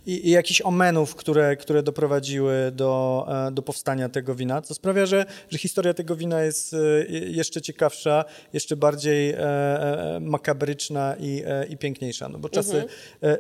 [0.09, 5.07] i, i jakichś omenów, które, które doprowadziły do, e, do powstania tego wina, co sprawia,
[5.07, 6.79] że, że historia tego wina jest e,
[7.11, 12.83] jeszcze ciekawsza, jeszcze bardziej e, makabryczna i, i piękniejsza, no bo czasy,
[13.23, 13.39] mhm.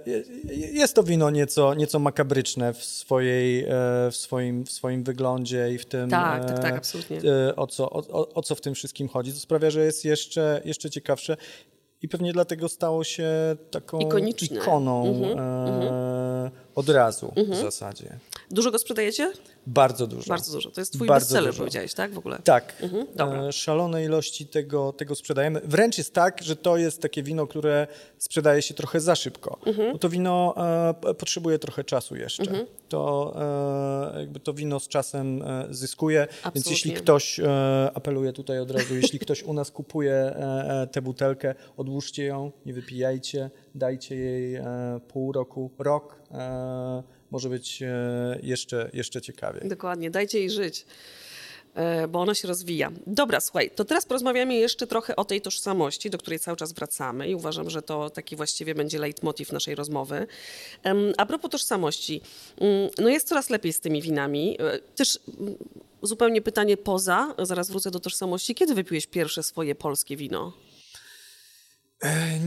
[0.72, 3.66] jest to wino nieco, nieco makabryczne w, swojej,
[4.10, 7.20] w, swoim, w swoim wyglądzie i w tym, tak, tak, tak, absolutnie.
[7.56, 10.90] O, co, o, o co w tym wszystkim chodzi, co sprawia, że jest jeszcze, jeszcze
[10.90, 11.36] ciekawsze.
[12.02, 13.30] I pewnie dlatego stało się
[13.70, 14.56] taką Ikoniczne.
[14.56, 17.62] ikoną mhm, e, od razu w mhm.
[17.62, 18.18] zasadzie.
[18.50, 19.32] Dużo go sprzedajecie?
[19.66, 20.28] Bardzo dużo.
[20.28, 20.70] Bardzo dużo.
[20.70, 21.58] To jest twój Bardzo bestseller, dużo.
[21.58, 22.12] powiedziałeś, tak?
[22.12, 22.38] W ogóle.
[22.44, 22.74] Tak.
[22.80, 23.06] Mhm.
[23.48, 25.60] E, szalone ilości tego, tego sprzedajemy.
[25.64, 27.86] Wręcz jest tak, że to jest takie wino, które
[28.18, 29.58] sprzedaje się trochę za szybko.
[29.66, 29.92] Mhm.
[29.92, 30.54] Bo to wino
[31.04, 32.42] e, potrzebuje trochę czasu jeszcze.
[32.42, 32.66] Mhm.
[32.88, 33.34] To,
[34.14, 36.22] e, jakby to wino z czasem e, zyskuje.
[36.22, 36.52] Absolutnie.
[36.54, 41.02] Więc jeśli ktoś, e, apeluję tutaj od razu, jeśli ktoś u nas kupuje e, tę
[41.02, 44.60] butelkę, odłóżcie ją, nie wypijajcie, dajcie jej
[45.08, 46.17] pół roku, rok
[47.30, 49.68] może być e, jeszcze, jeszcze ciekawiej.
[49.68, 50.86] Dokładnie, dajcie jej żyć
[51.74, 52.92] e, bo ona się rozwija.
[53.06, 57.28] Dobra, słuchaj, to teraz porozmawiamy jeszcze trochę o tej tożsamości, do której cały czas wracamy
[57.28, 60.26] i uważam, że to taki właściwie będzie leitmotiv naszej rozmowy.
[61.16, 62.20] A propos tożsamości,
[62.60, 64.56] mm, no jest coraz lepiej z tymi winami.
[64.60, 65.54] E, też mm,
[66.02, 68.54] zupełnie pytanie poza, zaraz wrócę do tożsamości.
[68.54, 70.52] Kiedy wypiłeś pierwsze swoje polskie wino?
[72.02, 72.38] E,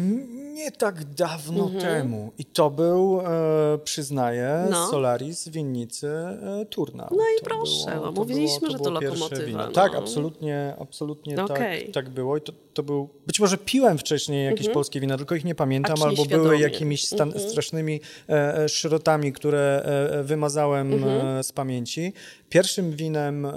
[0.53, 1.81] nie tak dawno mhm.
[1.81, 2.31] temu.
[2.37, 4.87] I to był, e, przyznaję, no.
[4.87, 7.07] Solaris winnicy e, Turna.
[7.11, 9.65] No i to proszę, było, mówiliśmy, było, to że to lokomotywa.
[9.67, 9.71] No.
[9.71, 11.81] Tak, absolutnie, absolutnie okay.
[11.81, 12.37] tak, tak było.
[12.37, 14.73] I to, to był, być może piłem wcześniej jakieś mhm.
[14.73, 17.49] polskie wina, tylko ich nie pamiętam, albo były jakimiś stan, mhm.
[17.49, 21.43] strasznymi e, e, szrotami, które e, wymazałem mhm.
[21.43, 22.13] z pamięci.
[22.49, 23.47] Pierwszym winem,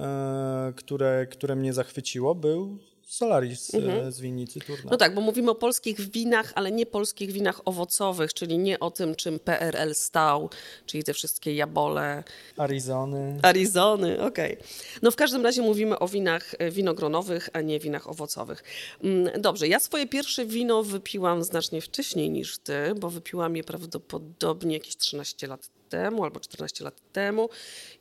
[0.77, 2.79] które, które mnie zachwyciło, był
[3.15, 4.13] Solaris mhm.
[4.13, 4.91] z winnicy Turna.
[4.91, 8.91] No tak, bo mówimy o polskich winach, ale nie polskich winach owocowych, czyli nie o
[8.91, 10.51] tym, czym PRL stał,
[10.87, 12.25] czyli te wszystkie jabole.
[12.57, 13.39] Arizony.
[13.43, 14.53] Arizony, okej.
[14.55, 14.67] Okay.
[15.03, 18.63] No w każdym razie mówimy o winach e, winogronowych, a nie winach owocowych.
[19.05, 24.75] Mm, dobrze, ja swoje pierwsze wino wypiłam znacznie wcześniej niż ty, bo wypiłam je prawdopodobnie
[24.75, 27.49] jakieś 13 lat temu albo 14 lat temu.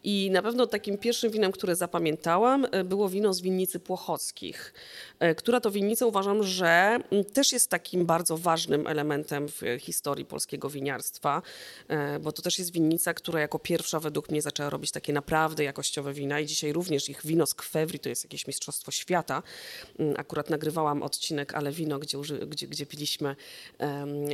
[0.03, 4.73] I na pewno takim pierwszym winem, które zapamiętałam, e, było wino z winnicy Płochockich,
[5.19, 6.99] e, która to winnica uważam, że
[7.33, 11.41] też jest takim bardzo ważnym elementem w historii polskiego winiarstwa,
[11.87, 15.63] e, bo to też jest winnica, która jako pierwsza według mnie zaczęła robić takie naprawdę
[15.63, 19.43] jakościowe wina i dzisiaj również ich wino z Kwewri to jest jakieś mistrzostwo świata.
[19.99, 23.35] Mm, akurat nagrywałam odcinek Ale Wino, gdzie, gdzie, gdzie piliśmy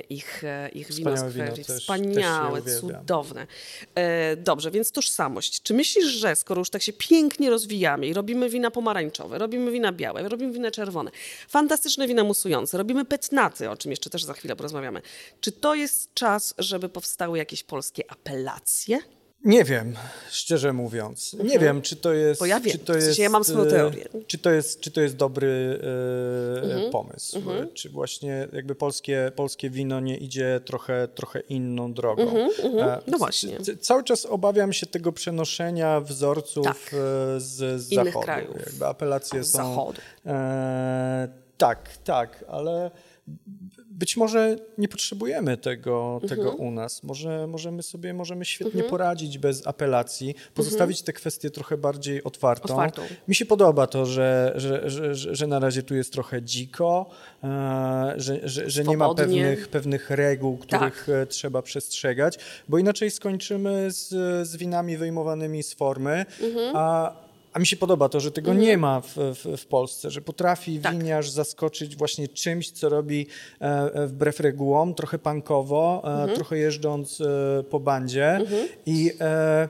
[0.09, 0.43] ich,
[0.73, 1.63] ich wino z Kwewri.
[1.63, 3.47] Wspaniałe, cudowne.
[3.95, 5.61] E, dobrze, więc tożsamość.
[5.61, 9.91] Czy myślisz, że skoro już tak się pięknie rozwijamy i robimy wina pomarańczowe, robimy wina
[9.91, 11.11] białe, robimy wina czerwone,
[11.47, 15.01] fantastyczne wina musujące, robimy petnaty, o czym jeszcze też za chwilę porozmawiamy,
[15.41, 18.99] czy to jest czas, żeby powstały jakieś polskie apelacje?
[19.45, 19.95] Nie wiem,
[20.29, 21.33] szczerze mówiąc.
[21.33, 21.61] Nie mhm.
[21.61, 22.39] wiem, czy to jest.
[22.39, 24.05] Bo ja wiem, czy to jest, ja mam swoją e, teorię.
[24.27, 25.79] Czy to jest, czy to jest dobry
[26.59, 26.91] e, mhm.
[26.91, 27.37] pomysł?
[27.37, 27.73] Mhm.
[27.73, 32.23] Czy właśnie jakby polskie, polskie wino nie idzie trochę, trochę inną drogą?
[32.23, 32.89] Mhm, mhm.
[32.89, 33.57] E, no właśnie.
[33.81, 36.95] Cały czas obawiam się tego przenoszenia wzorców tak.
[37.37, 38.19] z, z zachodu.
[38.19, 38.55] Krajów.
[38.65, 39.57] Jakby apelacje z są.
[39.57, 40.01] Zachodu.
[40.25, 42.91] E, tak, tak, ale
[43.99, 46.29] być może nie potrzebujemy tego, mhm.
[46.29, 47.03] tego u nas.
[47.03, 48.89] Może możemy sobie możemy świetnie mhm.
[48.89, 51.05] poradzić bez apelacji, pozostawić mhm.
[51.05, 52.63] te kwestie trochę bardziej otwartą.
[52.63, 53.01] otwartą.
[53.27, 57.09] Mi się podoba to, że, że, że, że, na razie tu jest trochę dziko,
[57.43, 61.29] e, że, że, że nie ma pewnych, pewnych reguł, których tak.
[61.29, 64.07] Trzeba przestrzegać, bo inaczej skończymy z,
[64.47, 66.75] z winami wyjmowanymi z formy, mhm.
[66.75, 68.67] a A mi się podoba to, że tego Mhm.
[68.67, 70.97] nie ma w, w, w Polsce, że potrafi Tak.
[70.97, 73.27] winiarz zaskoczyć właśnie czymś, co robi
[73.61, 76.35] e, e, wbrew regułom, trochę punkowo, e, Mhm.
[76.35, 78.39] trochę jeżdżąc e, po bandzie
[78.85, 79.69] i e,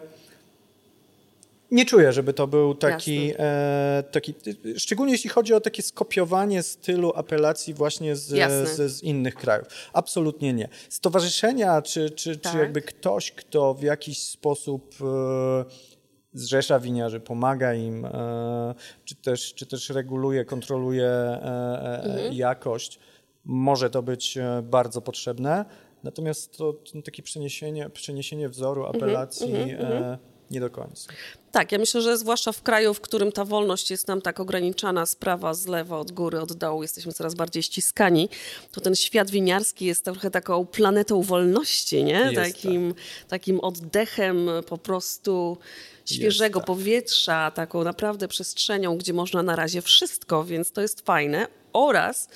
[1.71, 4.33] nie czuję, żeby to był taki, e, taki,
[4.77, 8.27] szczególnie jeśli chodzi o takie skopiowanie stylu apelacji właśnie z,
[8.69, 9.67] z, z innych krajów.
[9.93, 10.69] Absolutnie nie.
[10.89, 12.53] Stowarzyszenia, czy, czy, Tak.
[12.53, 15.65] czy jakby ktoś, kto w jakiś sposób e,
[16.33, 22.33] zrzesza winiarzy, pomaga im, e, czy, też, czy też reguluje, kontroluje e, e, Mhm.
[22.33, 22.99] jakość,
[23.45, 25.65] może to być bardzo potrzebne.
[26.03, 30.17] Natomiast to, takie przeniesienie, przeniesienie wzoru Mhm, apelacji e,
[30.51, 31.11] nie do końca.
[31.51, 35.05] Tak, ja myślę, że zwłaszcza w kraju, w którym ta wolność jest nam tak ograniczana
[35.05, 38.29] z prawa, z lewa, od góry, od dołu, jesteśmy coraz bardziej ściskani,
[38.71, 42.31] to ten świat winiarski jest trochę taką planetą wolności, nie?
[42.31, 42.93] Jest, takim,
[43.27, 45.57] takim oddechem po prostu
[46.05, 46.67] świeżego tak.
[46.67, 51.47] powietrza, taką naprawdę przestrzenią, gdzie można na razie wszystko, więc to jest fajne.
[51.73, 52.29] Oraz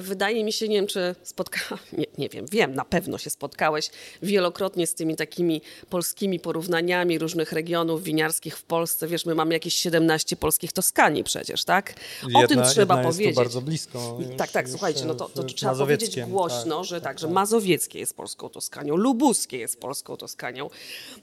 [0.00, 3.90] wydaje mi się, nie wiem, czy spotkałeś, nie, nie wiem, wiem, na pewno się spotkałeś
[4.22, 9.08] wielokrotnie z tymi takimi polskimi porównaniami różnych regionów winiarskich w Polsce.
[9.08, 11.94] Wiesz, my mamy jakieś 17 polskich Toskanii przecież, tak?
[12.34, 13.26] O tym trzeba jedna powiedzieć.
[13.26, 14.18] Jest tu bardzo blisko.
[14.20, 17.04] I już- tak, tak, słuchajcie, no to, to trzeba powiedzieć Mazowieckiem, głośno, tak, że tak,
[17.04, 17.34] tak, że tak.
[17.34, 20.70] mazowieckie jest polską Toskanią, lubuskie jest polską Toskanią.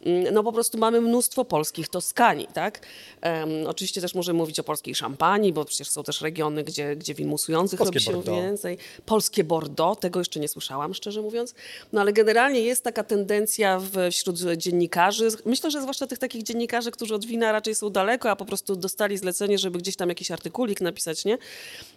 [0.05, 2.85] Mm, No po prostu mamy mnóstwo polskich Toskanii, tak?
[3.21, 7.13] Em, oczywiście też możemy mówić o polskiej szampanii, bo przecież są też regiony, gdzie, gdzie
[7.13, 8.11] win musujących robi się.
[8.35, 8.77] Więcej.
[9.05, 11.53] Polskie Bordeaux, tego jeszcze nie słyszałam, szczerze mówiąc.
[11.93, 17.15] No ale generalnie jest taka tendencja wśród dziennikarzy, myślę, że zwłaszcza tych takich dziennikarzy, którzy
[17.15, 20.81] od wina raczej są daleko, a po prostu dostali zlecenie, żeby gdzieś tam jakiś artykulik
[20.81, 21.37] napisać, nie?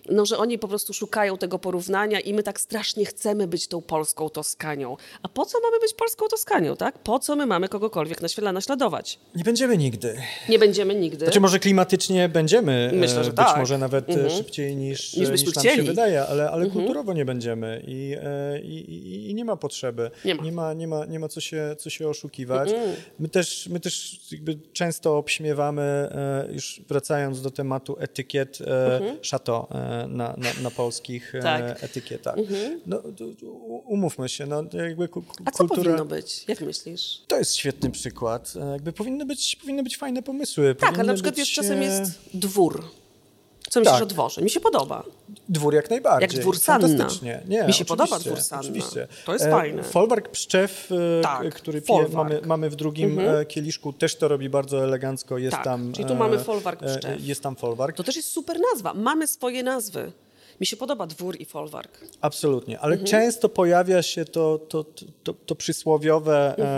[0.09, 3.83] No, że oni po prostu szukają tego porównania i my tak strasznie chcemy być tą
[3.83, 4.97] polską Toskanią.
[5.23, 6.99] A po co mamy być polską Toskanią, tak?
[6.99, 9.19] Po co my mamy kogokolwiek naśla- naśladować?
[9.35, 10.17] Nie będziemy nigdy.
[10.49, 11.25] Nie będziemy nigdy.
[11.25, 13.57] Znaczy może klimatycznie będziemy, e, Myślę, że być tak.
[13.59, 15.77] może nawet e, szybciej niż, Niż e, byśmy niż nam chcieli.
[15.77, 20.11] się wydaje, ale, ale kulturowo nie będziemy i, e, i, i, i nie ma potrzeby.
[20.25, 20.43] Nie ma.
[20.45, 22.71] Nie ma, nie ma, nie ma co, się, co się oszukiwać.
[23.19, 29.67] My też, my też jakby często obśmiewamy, e, już wracając do tematu etykiet, e, chateau
[29.71, 31.85] e, na, na, na polskich Tak.
[31.85, 32.37] etykietach.
[32.87, 35.83] No, to- u- umówmy się, no, jakby ku- ku- A co kultura...
[35.83, 36.45] powinno być?
[36.49, 37.21] Jak myślisz?
[37.27, 38.55] To jest świetny przykład.
[38.73, 40.75] Jakby powinny być, powinny być fajne pomysły.
[40.75, 42.85] Tak, ale powinny na przykład być, wiesz, czasem jest dwór.
[43.73, 44.03] Co myślisz Tak.
[44.03, 44.43] o dworze?
[44.43, 45.03] Mi się podoba.
[45.49, 46.29] Dwór jak najbardziej.
[46.31, 46.89] Jak dwór Sanna.
[46.89, 47.43] Fantastycznie.
[47.49, 48.63] Nie, Mi się podoba dwór Sanna.
[48.63, 49.09] Oczywiście.
[49.25, 49.83] To jest E, fajne.
[49.83, 54.49] Folwark Pszczew, e, Tak, który pije, mamy, mamy w drugim e, kieliszku, też to robi
[54.49, 55.39] bardzo elegancko.
[55.39, 57.21] Jest Tak, tam, czyli tu mamy folwark Pszczew.
[57.21, 57.97] Jest tam folwark.
[57.97, 58.95] To też jest super nazwa.
[58.95, 60.13] Mamy swoje nazwy.
[60.63, 61.99] Mi się podoba dwór i folwark.
[62.21, 63.07] Absolutnie, ale Mhm.
[63.11, 64.85] często pojawia się to, to,
[65.25, 66.69] to, to przysłowiowe Mhm.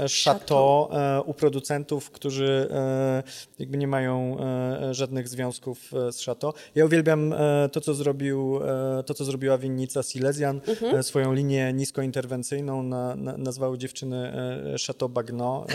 [0.00, 3.22] e, e, chateau e, u producentów, którzy e,
[3.58, 6.52] jakby nie mają e, żadnych związków e, z chateau.
[6.74, 8.60] Ja uwielbiam e, to, co zrobił,
[8.98, 10.96] e, to, co zrobiła winnica Silesian, Mhm.
[10.96, 14.16] e, swoją linię niskointerwencyjną na, na, nazwały dziewczyny
[14.74, 15.66] e, Chateau Bagno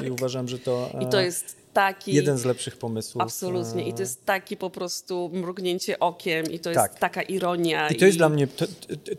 [0.00, 1.02] e, i uważam, że to, Tak.
[1.02, 2.12] I to e, jest taki...
[2.14, 3.22] jeden z lepszych pomysłów.
[3.22, 3.88] Absolutnie.
[3.88, 6.98] I to jest taki po prostu mrugnięcie okiem i to jest Tak.
[6.98, 7.88] taka ironia.
[7.88, 8.66] I to jest dla mnie, to,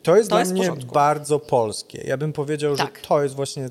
[0.03, 2.03] to jest To dla jest mnie bardzo polskie.
[2.07, 2.99] Ja bym powiedział, Tak.
[3.01, 3.69] że to jest właśnie,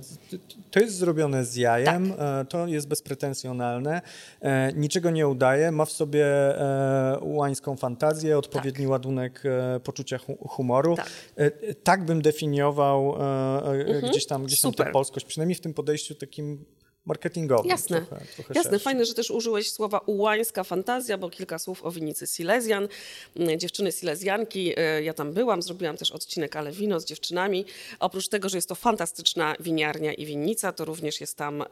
[0.70, 4.00] to jest zrobione z jajem, e, to jest bezpretensjonalne,
[4.40, 10.48] e, niczego nie udaje, ma w sobie e, łańską fantazję, odpowiedni ładunek e, poczucia hu-
[10.48, 10.96] humoru.
[10.96, 11.06] Tak.
[11.38, 15.60] E, e, tak bym definiował e, e, gdzieś tam, gdzieś tam tę polskość, przynajmniej w
[15.60, 16.64] tym podejściu takim
[17.06, 17.70] marketingowym.
[17.70, 18.78] Jasne, Trochę, trochę jasne.
[18.78, 22.88] Fajne, że też użyłeś słowa ułańska fantazja, bo kilka słów o winicy Silesian.
[23.36, 27.64] Mm, Dziewczyny Silesianki, e, ja tam byłam, zrobiłam też odcinek Ale Wino z dziewczynami.
[28.00, 31.64] Oprócz tego, że jest to fantastyczna winiarnia i winnica, to również jest tam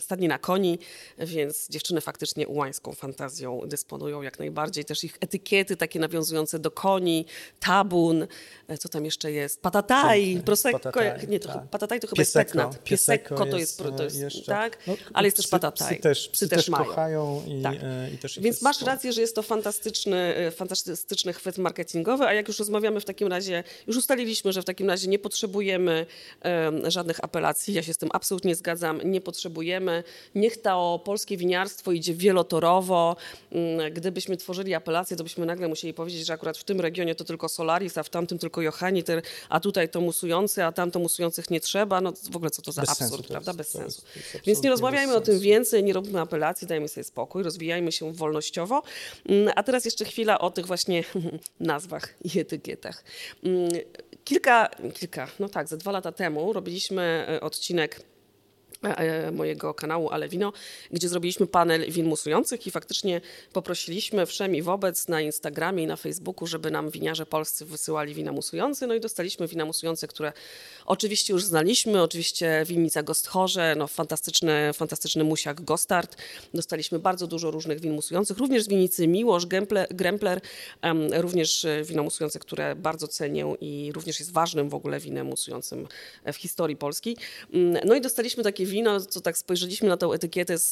[0.00, 0.78] stadnina koni,
[1.18, 4.84] więc dziewczyny faktycznie ułańską fantazją dysponują jak najbardziej.
[4.84, 7.26] Też ich etykiety takie nawiązujące do koni,
[7.60, 8.26] tabun,
[8.68, 11.68] e, co tam jeszcze jest, patataj, prosecco, Patataj, nie, to, tak.
[11.68, 12.38] patataj to chyba Piesecco.
[12.40, 12.82] jest petnat.
[12.84, 14.20] Piesecco Piesecco to jest, jest, to jest e.
[14.58, 15.88] tak, No, ale jest też psy- patataj.
[15.94, 16.84] Psy też, psy też mają.
[16.84, 17.74] kochają i, Tak.
[17.82, 22.32] e, i też Więc masz rację, że jest to fantastyczny, e, fantastyczny chwyt marketingowy, a
[22.32, 26.06] jak już rozmawiamy w takim razie, już ustaliliśmy, że w takim razie nie potrzebujemy
[26.40, 30.04] em, żadnych apelacji, ja się z tym absolutnie zgadzam, nie potrzebujemy.
[30.34, 33.16] Niech to polskie winiarstwo idzie wielotorowo.
[33.52, 37.24] Mm, Gdybyśmy tworzyli apelację, to byśmy nagle musieli powiedzieć, że akurat w tym regionie to
[37.24, 41.50] tylko Solaris, a w tamtym tylko Johanniter, a tutaj to musujący, a tam to musujących
[41.50, 42.00] nie trzeba.
[42.00, 43.52] No w ogóle co to za Bez absurd, sensu prawda?
[43.54, 44.02] Bez sensu.
[44.48, 48.82] Więc nie rozmawiajmy o tym więcej, nie róbmy apelacji, dajmy sobie spokój, rozwijajmy się wolnościowo.
[49.28, 51.04] Mm, A teraz jeszcze chwila o tych właśnie
[51.60, 53.04] nazwach i etykietach.
[53.44, 53.68] Mm,
[54.24, 58.00] Kilka, kilka, no tak, ze dwa lata temu robiliśmy e, odcinek
[59.32, 60.52] mojego kanału Ale Wino,
[60.90, 63.20] gdzie zrobiliśmy panel win musujących i faktycznie
[63.52, 68.32] poprosiliśmy wszem i wobec na Instagramie i na Facebooku, żeby nam winiarze polscy wysyłali wina
[68.32, 68.86] musujące.
[68.86, 70.32] No i dostaliśmy wina musujące, które
[70.86, 72.02] oczywiście już znaliśmy.
[72.02, 76.16] Oczywiście winnica Gosthorze, no fantastyczny, fantastyczny musiak Gostard.
[76.54, 79.46] Dostaliśmy bardzo dużo różnych win musujących, również z winnicy Miłosz,
[79.90, 80.40] Grempler,
[80.82, 85.88] um, również wino musujące, które bardzo cenię i również jest ważnym w ogóle winem musującym
[86.32, 87.16] w historii Polski.
[87.52, 90.70] Mm, no i dostaliśmy takie wino, co tak spojrzeliśmy na tą etykietę z,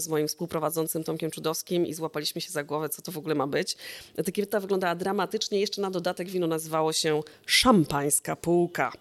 [0.00, 3.46] z moim współprowadzącym Tomkiem Czudowskim i złapaliśmy się za głowę, co to w ogóle ma
[3.46, 3.76] być.
[4.16, 8.92] Etykieta wyglądała dramatycznie, jeszcze na dodatek wino nazywało się Szampańska Półka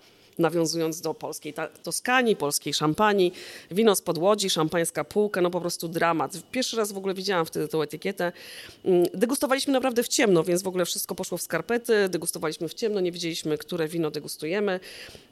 [0.41, 3.33] nawiązując do polskiej Toskanii, polskiej szampanii,
[3.71, 6.37] wino z podłodzi, szampańska półka, no po prostu dramat.
[6.51, 8.31] Pierwszy raz w ogóle widziałam wtedy tą etykietę.
[8.85, 12.99] Mm, degustowaliśmy naprawdę w ciemno, więc w ogóle wszystko poszło w skarpety, degustowaliśmy w ciemno,
[12.99, 14.79] nie wiedzieliśmy, które wino degustujemy.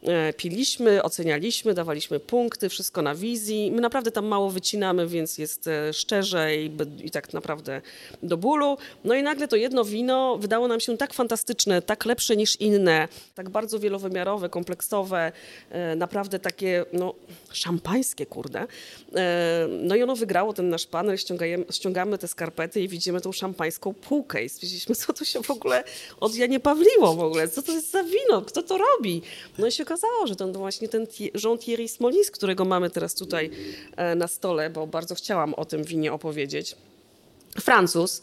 [0.03, 3.71] E, piliśmy, ocenialiśmy, dawaliśmy punkty, wszystko na wizji.
[3.71, 6.71] My naprawdę tam mało wycinamy, więc jest e, szczerze i,
[7.03, 7.81] i tak naprawdę
[8.23, 8.77] do bólu.
[9.03, 13.07] No i nagle to jedno wino wydało nam się tak fantastyczne, tak lepsze niż inne,
[13.35, 14.98] tak bardzo wielowymiarowe, kompleksowe,
[15.69, 17.13] E, naprawdę takie no,
[17.51, 18.67] szampańskie, kurde.
[19.15, 21.17] E, no i ono wygrało ten nasz panel,
[21.71, 25.83] ściągamy te skarpety i widzimy tą szampańską półkę i stwierdziliśmy, co tu się w ogóle
[26.19, 29.21] od Janie Pawliło w ogóle, co to jest za wino, kto to robi?
[29.57, 31.07] No i się okazało, że to właśnie ten
[31.43, 33.49] Jean-Thierry Smolis, którego mamy teraz tutaj
[33.95, 36.75] e, na stole, bo bardzo chciałam o tym winie opowiedzieć.
[37.61, 38.21] Francuz,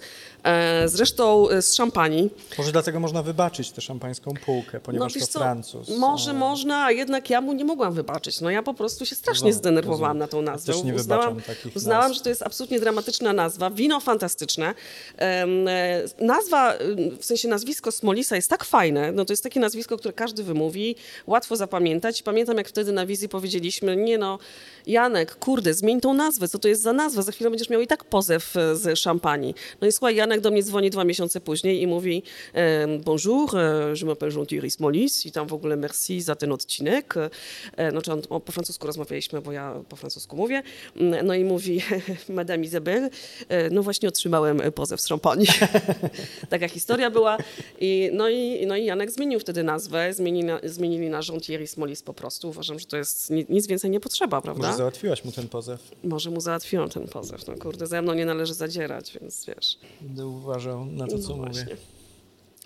[0.87, 2.31] zresztą e, z szampanii.
[2.59, 5.89] Może dlatego można wybaczyć tę szampańską półkę, ponieważ no, to co, Francuz.
[5.99, 6.39] Może no.
[6.39, 8.41] można, a jednak ja mu nie mogła wybaczyć.
[8.41, 10.73] No ja po prostu się strasznie no, zdenerwowałam na tą nazwę.
[10.73, 13.71] Też nie uznałam, takich uznałam że to jest absolutnie dramatyczna nazwa.
[13.71, 14.75] Wino fantastyczne.
[15.19, 15.47] E,
[16.21, 16.75] nazwa,
[17.19, 19.13] w sensie nazwisko Smolisa jest tak fajne.
[19.13, 20.97] No to jest takie nazwisko, które każdy wymówi.
[21.27, 22.23] Łatwo zapamiętać.
[22.23, 24.39] Pamiętam, jak wtedy na wizji powiedzieliśmy, nie no,
[24.87, 26.49] Janek, kurde, zmień tą nazwę.
[26.49, 27.23] Co to jest za nazwa?
[27.23, 29.55] Za chwilę będziesz miał i tak pozew z szampanii.
[29.81, 32.23] No i słuchaj, Janek do mnie dzwoni dwa miesiące później i mówi
[33.05, 37.15] bonjour, e, je m'appelle Jean-Thierry Smolis i tam w ogóle merci za ten odcinek.
[37.91, 40.63] Znaczy on, po francusku rozmawialiśmy, bo ja po francusku mówię.
[41.25, 41.83] No i mówi
[42.29, 43.11] Madame Isabelle,
[43.49, 45.47] e, no właśnie otrzymałem pozew z szampanii.
[46.51, 47.39] Taka historia była.
[47.81, 52.03] I, no, i, no i Janek zmienił wtedy nazwę, zmienili na, zmienili na Jean-Thierry Smolis
[52.03, 52.49] po prostu.
[52.49, 54.67] Uważam, że to jest nic więcej nie potrzeba, prawda?
[54.67, 55.81] Może załatwiłaś mu ten pozew.
[56.05, 57.47] Może mu załatwiłam ten pozew.
[57.47, 59.79] No kurde, ze mną nie należy zadzierać, więc wiesz
[60.25, 61.67] uważał na to, co no mówię.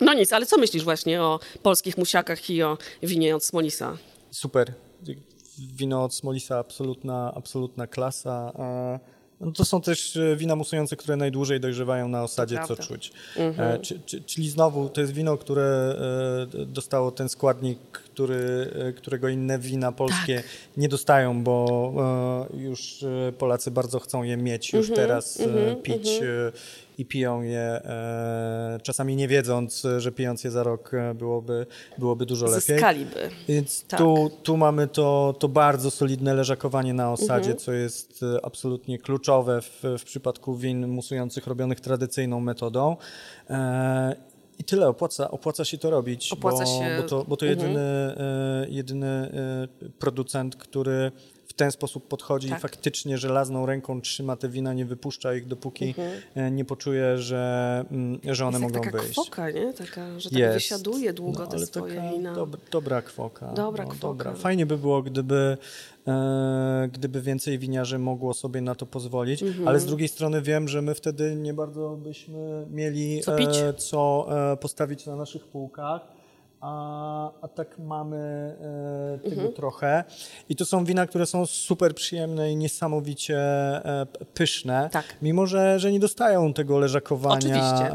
[0.01, 3.97] No nic, ale co myślisz właśnie o polskich musiakach i o winie od Smolisa?
[4.31, 4.73] Super.
[5.59, 8.51] Wino od Smolisa absolutna, absolutna klasa.
[9.41, 13.11] No to są też e, wina musujące, które najdłużej dojrzewają na osadzie, co czuć.
[13.37, 13.71] Mhm.
[13.71, 15.95] E, czy, czyli znowu to jest wino, które
[16.53, 17.79] e, dostało ten składnik,
[18.13, 20.45] który, którego inne wina polskie tak.
[20.77, 21.93] nie dostają, bo
[22.53, 23.05] już
[23.37, 26.51] Polacy bardzo chcą je mieć już mhm, teraz, mhm, pić mhm
[27.01, 31.65] i piją je e, czasami nie wiedząc, że pijąc je za rok e, byłoby,
[31.97, 32.61] byłoby dużo lepiej.
[32.61, 33.29] Zyskaliby.
[33.47, 33.99] Więc tak.
[33.99, 37.57] tu, tu mamy to, to bardzo solidne leżakowanie na osadzie, mhm.
[37.57, 42.97] co jest e, absolutnie kluczowe w, w przypadku win musujących robionych tradycyjną metodą.
[44.61, 46.97] E, i tyle, opłaca, opłaca się to robić, opłaca bo, się...
[47.01, 48.73] bo, to, bo to jedyny, mhm.
[48.73, 49.31] jedyny
[49.99, 51.11] producent, który
[51.51, 52.57] w ten sposób podchodzi tak.
[52.57, 56.21] i faktycznie żelazną ręką trzyma te wina, nie wypuszcza ich, dopóki mhm.
[56.35, 59.19] E, nie poczuje, że, mm, że one jest mogą taka wyjść.
[59.19, 59.73] Kwoka, nie?
[59.73, 60.53] Taka, że tak jest.
[60.53, 62.35] wysiaduje długo no, te swoje wina.
[62.35, 63.53] Dob dobra kwoka.
[63.53, 64.23] Dobra no, kwoka.
[64.23, 64.33] Dobra.
[64.33, 65.57] Fajnie by było, gdyby,
[66.07, 69.67] e, gdyby więcej winiarzy mogło sobie na to pozwolić, mhm.
[69.67, 73.37] ale z drugiej strony wiem, że my wtedy nie bardzo byśmy mieli co,
[73.69, 74.27] e, co
[74.61, 76.20] postawić na naszych półkach
[76.61, 78.17] a, a tak mamy
[79.17, 79.53] e, tego mhm.
[79.53, 80.03] trochę.
[80.49, 85.05] I to są wina, które są super przyjemne i niesamowicie e, pyszne, tak.
[85.21, 87.89] mimo że, że nie dostają tego leżakowania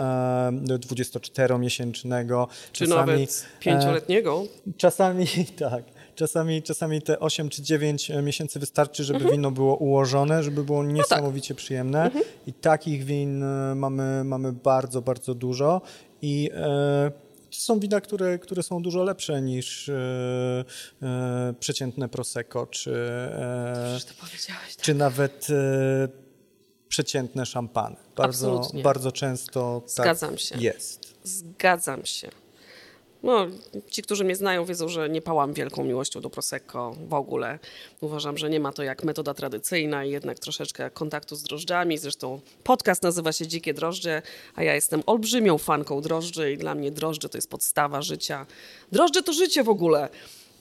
[0.51, 2.47] e, 24-miesięcznego.
[2.73, 4.43] Czy czasami, nawet 5-letniego.
[4.69, 5.27] E, czasami
[5.71, 5.85] tak.
[6.15, 9.37] Czasami, czasami te 8 czy 9 miesięcy wystarczy, żeby mhm.
[9.37, 11.65] wino było ułożone, żeby było niesamowicie no tak.
[11.65, 12.05] przyjemne.
[12.05, 12.25] Mhm.
[12.47, 15.81] I takich win e, mamy, mamy bardzo, bardzo dużo.
[16.23, 17.26] I e,
[17.63, 19.95] są wina, które, które są dużo lepsze niż e,
[21.03, 22.93] e, przeciętne Prosecco, czy,
[23.33, 23.99] e,
[24.47, 24.57] tak.
[24.81, 26.09] czy nawet e,
[26.89, 27.97] przeciętne szampany.
[28.17, 30.57] Bardzo, bardzo często tak Zgadzam się.
[30.59, 31.15] jest.
[31.25, 32.31] Zgadzam się.
[33.23, 33.47] No,
[33.91, 37.59] ci, którzy mnie znają, wiedzą, że nie pałam wielką miłością do Prosecco w ogóle.
[38.01, 41.99] Uważam, że nie ma to jak metoda tradycyjna i jednak troszeczkę kontaktu z drożdżami.
[41.99, 44.23] Zresztą podcast nazywa się Dzikie Drożdże,
[44.55, 48.47] a ja jestem olbrzymią fanką drożdży i dla mnie drożdże to jest podstawa życia.
[48.93, 50.09] Drożdże to życie w ogóle.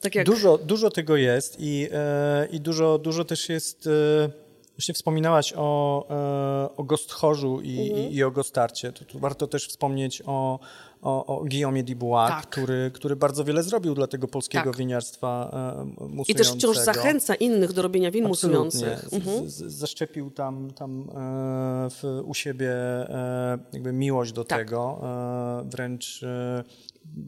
[0.02, 0.26] Tak jak...
[0.26, 3.88] Dużo, dużo tego jest i, e, i dużo, dużo też jest...
[3.88, 4.45] E,
[4.78, 8.10] Właśnie wspominałaś o, e, o Gosthorzu i, mhm.
[8.10, 8.92] i, i, o Gostarcie.
[8.92, 10.60] To, tu warto też wspomnieć o,
[11.02, 12.48] o, o Guillaume Dubois, tak.
[12.48, 14.78] który, który bardzo wiele zrobił dla tego polskiego tak.
[14.78, 16.24] winiarstwa e, musującego.
[16.28, 19.14] I też wciąż zachęca innych do robienia win musujących.
[19.14, 19.50] Mhm.
[19.50, 24.60] zaszczepił tam, tam e, w, u siebie e, jakby miłość do tak.
[24.60, 26.26] tego, e, wręcz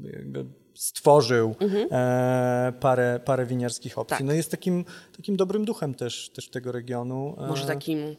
[0.03, 0.45] jakby
[0.77, 1.87] stworzył mhm.
[1.91, 4.17] e, parę, parę winiarskich opcji.
[4.17, 4.27] Tak.
[4.27, 4.85] No jest takim,
[5.17, 7.35] takim dobrym duchem też, też tego regionu.
[7.37, 8.15] E, Może takim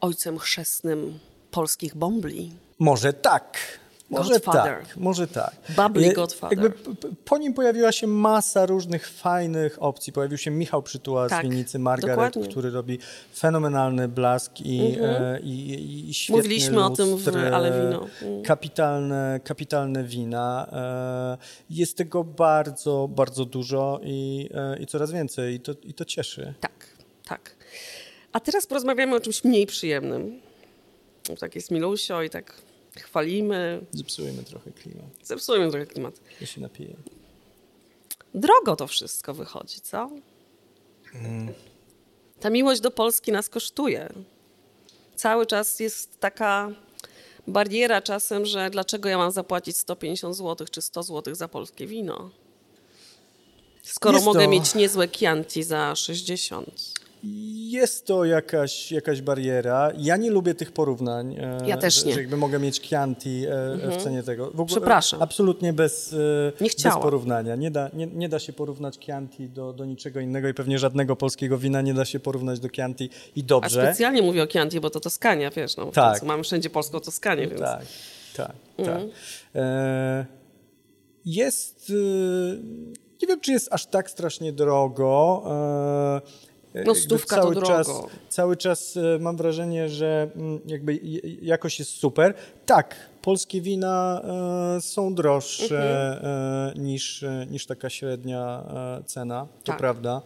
[0.00, 1.18] ojcem chrzestnym
[1.50, 2.52] polskich bombli.
[2.78, 3.58] Może tak.
[4.12, 4.78] Może Godfather.
[4.78, 5.54] tak, może tak.
[5.76, 6.58] Bubbly Godfather.
[6.58, 6.94] Jakby
[7.24, 10.12] po nim pojawiła się masa różnych fajnych opcji.
[10.12, 12.48] Pojawił się Michał Przytuła tak, z Winicy Margaret, dokładnie.
[12.48, 12.98] który robi
[13.34, 15.22] fenomenalny blask i, mhm.
[15.22, 18.02] e, i, i, świetny Mówiliśmy lustr, o tym w Ale Wino.
[18.02, 18.42] Mhm.
[18.42, 20.68] Kapitalne, kapitalne wina.
[20.72, 21.38] E,
[21.70, 26.54] jest tego bardzo, bardzo dużo i, e, i coraz więcej i to, i to cieszy.
[26.60, 26.86] Tak,
[27.28, 27.56] tak.
[28.32, 30.40] A teraz porozmawiamy o czymś mniej przyjemnym.
[31.40, 32.62] Tak jest Milusio i tak
[32.96, 33.86] chwalimy.
[33.92, 35.06] Zepsujemy trochę klimat.
[35.22, 36.20] Zepsujemy trochę klimat.
[36.40, 36.96] Ja się napiję.
[38.34, 40.10] Drogo to wszystko wychodzi, co?
[41.14, 41.54] Mm.
[42.40, 44.12] Ta miłość do Polski nas kosztuje.
[45.16, 46.72] Cały czas jest taka
[47.46, 52.30] bariera czasem, że dlaczego ja mam zapłacić 150 zł czy 100 zł za polskie wino?
[53.82, 54.50] Skoro jest mogę to...
[54.50, 57.01] mieć niezłe Chianti za 60.
[57.22, 59.92] Jest to jakaś, jakaś bariera.
[59.98, 61.36] Ja nie lubię tych porównań.
[61.38, 62.14] E, ja też nie.
[62.14, 63.92] Że jakby mogę mieć Chianti e, mhm.
[63.92, 64.46] w cenie tego.
[64.46, 65.22] W ogóle Przepraszam.
[65.22, 66.14] Absolutnie bez,
[66.60, 67.56] nie bez porównania.
[67.56, 71.16] Nie da, nie, nie da się porównać Chianti do, do niczego innego i pewnie żadnego
[71.16, 73.82] polskiego wina nie da się porównać do Chianti i dobrze.
[73.82, 75.76] A specjalnie mówię o Chianti, bo to Toskania, wiesz.
[75.76, 76.22] No, tak.
[76.22, 77.60] Mamy wszędzie polską Toskanię, więc...
[77.60, 77.84] Tak,
[78.36, 79.08] tak, mhm.
[79.08, 79.16] tak.
[79.54, 80.26] E,
[81.24, 81.92] jest...
[83.22, 85.42] Nie wiem, czy jest aż tak strasznie drogo.
[86.74, 88.08] No stówka cały to czas, drogo.
[88.28, 91.00] Cały czas e, mam wrażenie, że mm, jakby
[91.42, 92.34] jakość jest super.
[92.66, 94.22] Tak, polskie wina
[94.76, 96.24] e, są droższe mhm.
[96.24, 98.64] e, niż, niż taka średnia
[99.06, 99.78] cena, to tak.
[99.78, 100.22] prawda.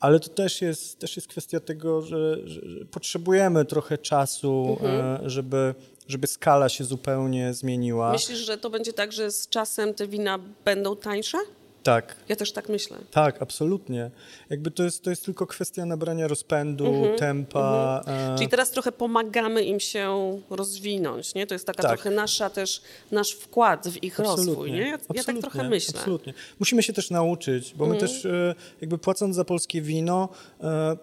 [0.00, 2.60] Ale to też jest, też jest kwestia tego, że, że
[2.90, 5.30] potrzebujemy trochę czasu, mhm.
[5.30, 5.74] żeby,
[6.08, 8.12] żeby skala się zupełnie zmieniła.
[8.12, 11.38] Myślisz, że to będzie tak, że z czasem te wina będą tańsze?
[11.84, 12.16] Tak.
[12.28, 12.98] Ja też tak myślę.
[13.10, 14.10] Tak, absolutnie.
[14.50, 17.98] Jakby to jest, to jest tylko kwestia nabrania rozpędu, mhm, tempa.
[18.06, 18.32] Mhm.
[18.32, 18.38] E...
[18.38, 21.46] Czyli teraz trochę pomagamy im się rozwinąć, nie?
[21.46, 21.92] To jest taka tak.
[21.92, 24.46] trochę nasza też, nasz wkład w ich absolutnie.
[24.46, 24.80] rozwój, nie?
[24.80, 25.98] Ja, ja, tak trochę myślę.
[25.98, 26.34] Absolutnie.
[26.58, 28.12] Musimy się też nauczyć, bo my mhm.
[28.12, 30.28] też e, jakby płacąc za polskie wino,
[30.60, 30.96] e,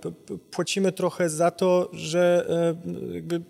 [0.52, 2.46] płacimy trochę za to, że
[3.14, 3.42] jakby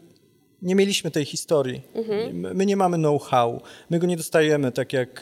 [0.62, 1.82] nie mieliśmy tej historii.
[1.94, 2.56] Mhm.
[2.56, 3.62] My nie mamy know-how.
[3.90, 5.22] My go nie dostajemy tak jak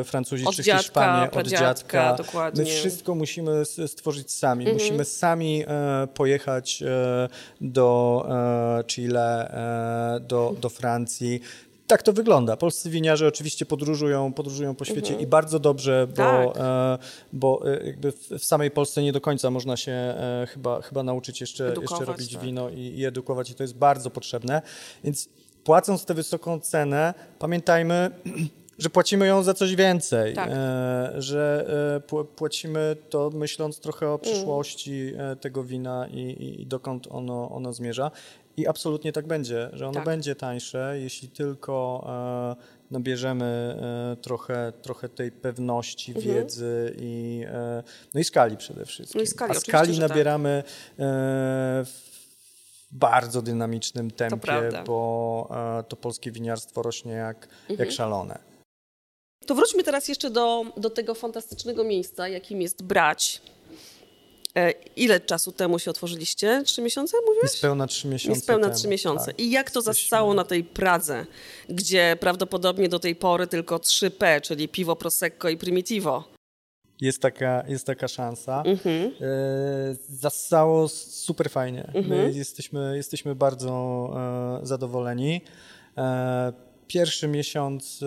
[0.00, 2.14] e, Francuzi od czy dziadka, Hiszpanie od dziadka.
[2.14, 2.64] Dokładnie.
[2.64, 4.64] My wszystko musimy stworzyć sami.
[4.64, 4.82] Mhm.
[4.82, 7.28] Musimy sami e, pojechać e,
[7.60, 9.50] do e, Chile,
[10.16, 11.40] e, do, do Francji,
[11.90, 12.56] tak to wygląda.
[12.56, 15.20] Polscy winiarze oczywiście podróżują, podróżują po świecie mhm.
[15.20, 16.56] i bardzo dobrze, bo, tak.
[16.56, 16.98] e,
[17.32, 21.02] bo e, jakby w, w, samej Polsce nie do końca można się e, chyba, chyba
[21.02, 22.42] nauczyć jeszcze, jeszcze robić tak.
[22.42, 24.62] wino i, i edukować i to jest bardzo potrzebne.
[25.04, 25.28] Więc
[25.64, 28.10] płacąc tę wysoką cenę, pamiętajmy,
[28.78, 30.50] że płacimy ją za coś więcej, tak.
[31.18, 31.66] że
[32.36, 34.20] płacimy to myśląc trochę o mm.
[34.20, 38.10] przyszłości e, tego wina i, i, i dokąd ono, ono zmierza.
[38.60, 40.04] I absolutnie tak będzie, że ono tak.
[40.04, 42.06] będzie tańsze, jeśli tylko
[42.58, 43.76] e, nabierzemy
[44.14, 46.34] e, trochę, trochę tej pewności, mhm.
[46.34, 47.82] wiedzy i, e,
[48.14, 49.18] no i skali przede wszystkim.
[49.18, 50.08] No i skali, A skali tak.
[50.08, 51.06] nabieramy tak.
[51.86, 52.10] w
[52.92, 55.48] bardzo dynamicznym tempie, to bo
[55.88, 57.78] to polskie winiarstwo rośnie jak, mhm.
[57.78, 58.38] jak szalone.
[59.46, 63.42] To wróćmy teraz jeszcze do, do tego fantastycznego miejsca, jakim jest Brać.
[64.54, 66.62] E, ile czasu temu się otworzyliście?
[66.66, 67.42] Trzy miesiące, mówiłeś?
[67.52, 69.26] Niespełna trzy miesiące Niespełna temu, trzy miesiące.
[69.26, 69.40] Tak.
[69.40, 71.26] I jak to zastało na tej Pradze,
[71.68, 76.24] gdzie prawdopodobnie do tej pory tylko 3P, czyli piwo Prosecco i Primitivo?
[77.00, 78.62] Jest taka, jest taka szansa.
[78.66, 79.06] Mhm.
[79.06, 79.10] E,
[80.08, 81.86] zastało super fajnie.
[81.94, 82.08] Mhm.
[82.08, 83.70] My jesteśmy, jesteśmy bardzo
[84.62, 85.40] e, zadowoleni.
[86.86, 88.00] Pierwszy miesiąc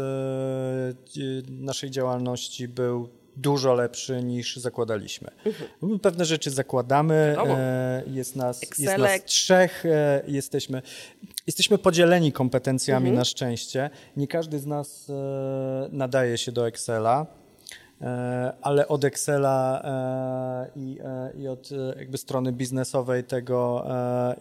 [1.49, 5.31] naszej działalności był dużo lepszy niż zakładaliśmy.
[5.45, 5.99] Mhm.
[5.99, 10.81] Pewne rzeczy zakładamy, e, jest nas, jest nas trzech, e, jesteśmy,
[11.47, 13.15] jesteśmy podzieleni kompetencjami mhm.
[13.15, 13.89] na szczęście.
[14.17, 15.13] Nie każdy z nas e,
[15.91, 17.25] nadaje się do Excela
[18.61, 19.83] ale od Excela
[20.75, 20.99] i,
[21.37, 23.85] i od jakby strony biznesowej tego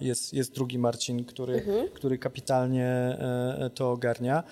[0.00, 1.88] jest, jest drugi Marcin, który, mhm.
[1.88, 3.18] który kapitalnie
[3.74, 4.42] to ogarnia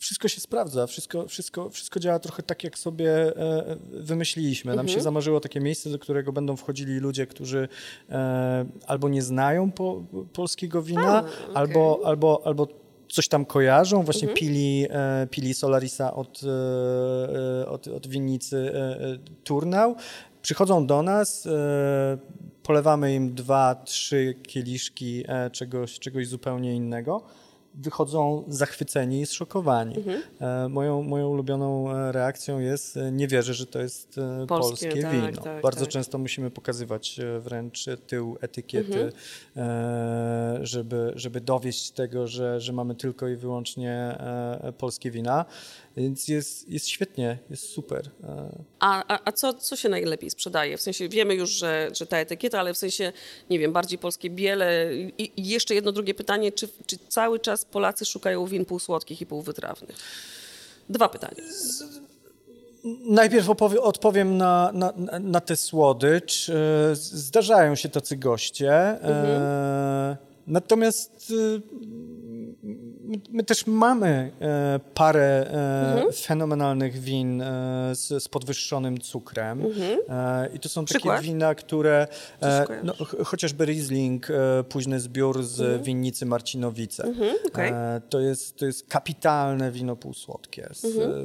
[0.00, 4.76] wszystko się sprawdza, wszystko, wszystko, wszystko działa trochę tak, jak sobie e, wymyśliliśmy.
[4.76, 5.04] Nam się Mhm.
[5.04, 7.68] zamarzyło takie miejsce, do którego będą wchodzili ludzie, którzy
[8.10, 11.32] e, albo nie znają po, polskiego wina, A, okej.
[11.54, 12.66] albo, albo, albo
[13.08, 14.38] coś tam kojarzą, właśnie Mhm.
[14.38, 16.40] pili, e, pili Solarisa od,
[17.66, 18.72] od, od winnicy
[19.44, 19.96] Turnał.
[20.42, 21.48] Przychodzą do nas,
[22.62, 27.22] polewamy im dwa, trzy kieliszki czegoś, czegoś zupełnie innego.
[27.74, 29.96] Wychodzą zachwyceni i zszokowani.
[29.96, 30.22] Mhm.
[30.40, 35.02] E, moją, moją ulubioną e, reakcją jest, e, nie wierzę, że to jest Polskie, polskie,
[35.02, 35.42] tak, wino.
[35.42, 35.88] tak, Bardzo tak.
[35.88, 39.12] często musimy pokazywać wręcz tył etykiety,
[39.56, 40.66] Mhm.
[40.66, 44.18] żeby, żeby dowieść tego, że, że mamy tylko i wyłącznie
[44.78, 45.44] polskie wina.
[45.96, 48.10] Więc jest, jest świetnie, jest super.
[48.24, 50.76] E, A, a, a co, co się najlepiej sprzedaje?
[50.76, 53.12] W sensie wiemy już, że, że ta etykieta, ale w sensie,
[53.50, 54.94] nie wiem, bardziej polskie biele.
[55.18, 59.26] I, i jeszcze jedno drugie pytanie, czy, czy cały czas Polacy szukają win półsłodkich i
[59.26, 59.96] półwytrawnych?
[60.88, 61.42] Dwa pytania.
[63.04, 63.48] Najpierw
[63.80, 66.48] odpowiem na, na, na- tę słodycz.
[66.48, 66.54] E,
[66.96, 68.72] Zdarzają się tacy goście.
[68.72, 70.16] E,
[70.46, 71.60] natomiast e,
[73.10, 75.46] my, my też mamy e, parę
[76.08, 79.62] e, fenomenalnych win e, z, z podwyższonym cukrem.
[80.08, 81.22] E, I to są takie Przykład?
[81.22, 82.06] wina, które.
[82.42, 87.12] E, no, ch- chociażby Riesling, e, późny zbiór z winnicy Marcinowice.
[87.46, 87.70] okej.
[87.74, 90.68] E, to, jest, to jest kapitalne wino półsłodkie.
[90.72, 90.80] Z,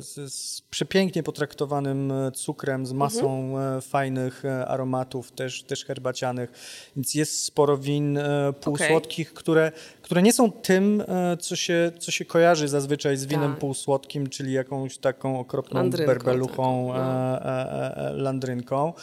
[0.05, 6.51] z, z przepięknie potraktowanym cukrem, z masą e, fajnych aromatów, też, też herbacianych.
[6.95, 8.19] Więc jest sporo win
[8.61, 9.71] półsłodkich, które,
[10.05, 13.59] które nie są tym, e, co się, co się kojarzy zazwyczaj z winem Tak.
[13.59, 17.45] półsłodkim, czyli jakąś taką okropną Landrynką berbeluchą, taką, no.
[17.45, 18.93] e, e, landrynką.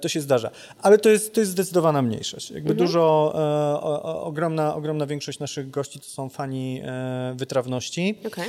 [0.00, 0.50] To się zdarza.
[0.82, 2.50] Ale to jest, to jest zdecydowana mniejszość.
[2.50, 2.86] Jakby Mhm.
[2.86, 3.32] dużo,
[3.82, 6.82] o, o, ogromna, ogromna większość naszych gości to są fani
[7.34, 8.18] wytrawności.
[8.26, 8.48] Okej.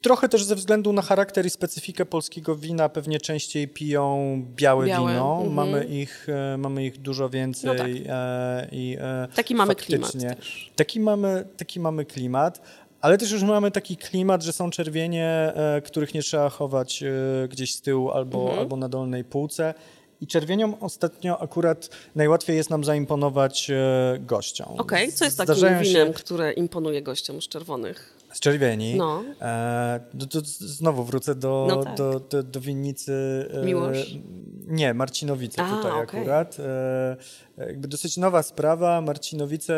[0.00, 5.12] Trochę też ze względu na charakter i specyfikę polskiego wina pewnie częściej piją białe, Białe,
[5.12, 5.32] wino.
[5.36, 5.52] mhm.
[5.54, 7.70] Mamy, ich, e, mamy ich dużo więcej.
[7.70, 7.86] No tak.
[8.08, 10.70] e, i, e, Taki mamy klimat też.
[10.76, 12.60] Taki mamy, taki mamy klimat.
[13.00, 15.52] Ale też już mamy taki klimat, że są czerwienie,
[15.84, 17.04] których nie trzeba chować
[17.48, 18.58] gdzieś z tyłu albo, Mhm.
[18.58, 19.74] albo na dolnej półce.
[20.20, 23.70] I czerwieniom ostatnio akurat najłatwiej jest nam zaimponować
[24.20, 24.68] gościom.
[24.78, 28.17] Okej, co jest takim Zdarzają się- winem, które imponuje gościom z czerwonych?
[28.38, 28.94] Z czerwieni.
[28.96, 29.24] No.
[29.40, 30.00] E,
[30.44, 31.96] z- znowu wrócę do, No tak.
[31.96, 33.48] do, do, do winnicy.
[33.62, 34.16] E, Miłosz?
[34.66, 36.20] Nie, Marcinowice A, tutaj okej.
[36.20, 36.56] akurat.
[36.60, 37.16] E,
[37.66, 39.00] jakby dosyć nowa sprawa.
[39.00, 39.74] Marcinowice,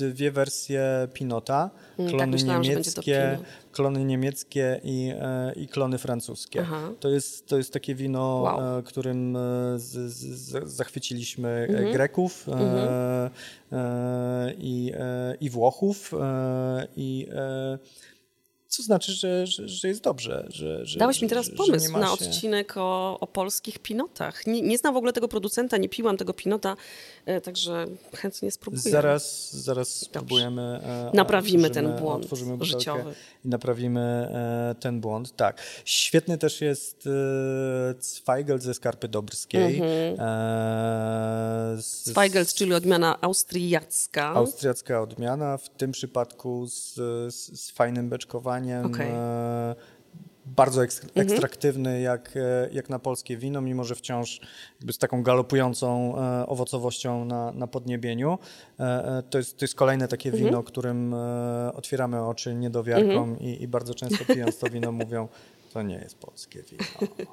[0.00, 1.70] e, dwie wersje Pinota.
[1.98, 3.38] Mm, tak Klony myślałam, będzie to niemieckie.
[3.74, 6.60] Klony niemieckie i, e, i klony francuskie.
[6.60, 6.90] Aha.
[7.00, 8.78] To jest, to jest takie wino, Wow.
[8.78, 9.40] e, którym e,
[9.76, 11.92] z, z, zachwyciliśmy Mhm.
[11.92, 13.30] Greków e,
[14.58, 14.92] i,
[15.40, 16.12] i Włochów.
[16.96, 17.26] I
[18.68, 20.46] co znaczy, że, że, że jest dobrze.
[20.48, 24.46] Że, że, Dałeś mi teraz pomysł na odcinek o, o polskich pinotach.
[24.46, 26.76] Nie, nie znam w ogóle tego producenta, nie piłam tego pinota,
[27.42, 28.82] także chętnie spróbuję.
[28.82, 30.80] Zaraz, zaraz spróbujemy.
[31.12, 32.26] Naprawimy ten błąd
[32.60, 33.14] życiowy.
[33.44, 35.36] I naprawimy e, ten błąd.
[35.36, 35.62] Tak.
[35.84, 37.10] Świetny też jest e,
[38.00, 39.74] Zweigelt ze Skarpy Dobrskiej.
[39.74, 40.20] Mhm.
[40.20, 44.26] E, z, Zweigelt, czyli odmiana austriacka.
[44.26, 46.94] Austriacka odmiana, w tym przypadku z,
[47.34, 48.86] z, z fajnym beczkowaniem.
[48.86, 49.12] Okej.
[50.44, 50.54] Mhm.
[50.54, 54.40] Bardzo ekstr- ekstraktywny jak, e, jak na polskie wino, mimo że wciąż
[54.92, 58.38] z taką galopującą e, owocowością na, na podniebieniu.
[58.80, 60.44] E, to, jest, to jest kolejne takie Mhm.
[60.44, 61.14] wino, którym
[61.74, 65.28] otwieramy oczy niedowiarkom i, i bardzo często pijąc to wino mówią,
[65.72, 66.84] to nie jest polskie wino.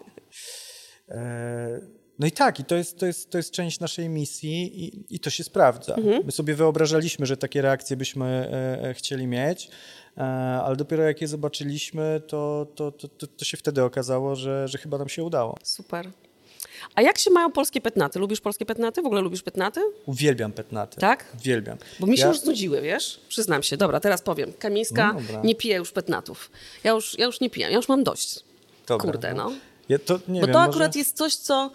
[2.22, 5.20] No i tak, i to jest, to jest, to jest część naszej misji i, i
[5.20, 5.96] to się sprawdza.
[6.26, 9.70] My sobie wyobrażaliśmy, że takie reakcje byśmy e, e, chcieli mieć,
[10.18, 10.22] e,
[10.66, 14.78] ale dopiero jak je zobaczyliśmy, to, to, to, to, to się wtedy okazało, że, że
[14.78, 15.58] chyba nam się udało.
[15.64, 16.12] Super.
[16.96, 18.20] A jak się mają polskie petnaty?
[18.20, 19.02] Lubisz polskie petnaty?
[19.02, 19.82] W ogóle lubisz petnaty?
[20.06, 21.02] Uwielbiam petnaty.
[21.02, 21.26] Tak?
[21.40, 21.78] Uwielbiam.
[22.00, 23.22] Bo mi się Ja- już znudziły, wiesz?
[23.30, 23.78] Przyznam się.
[23.78, 24.54] Dobra, teraz powiem.
[24.60, 26.52] Kamińska No nie pije już petnatów.
[26.84, 28.40] Ja już, ja już nie piję, ja już mam dość.
[28.88, 29.52] Dobra, Kurde, no.
[29.90, 31.72] Ja to, Bo wiem, to może- akurat jest coś, co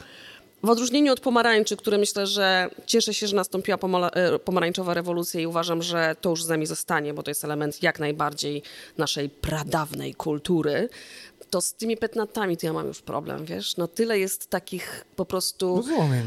[0.67, 5.47] w odróżnieniu od pomarańczy, które myślę, że cieszę się, że nastąpiła e, pomarańczowa rewolucja i
[5.47, 8.63] uważam, że to już z nami zostanie, bo to jest element jak najbardziej
[8.99, 10.89] naszej pradawnej kultury,
[11.51, 13.77] to z tymi petnatami to ja mam już problem, wiesz?
[13.77, 15.85] No tyle jest takich po prostu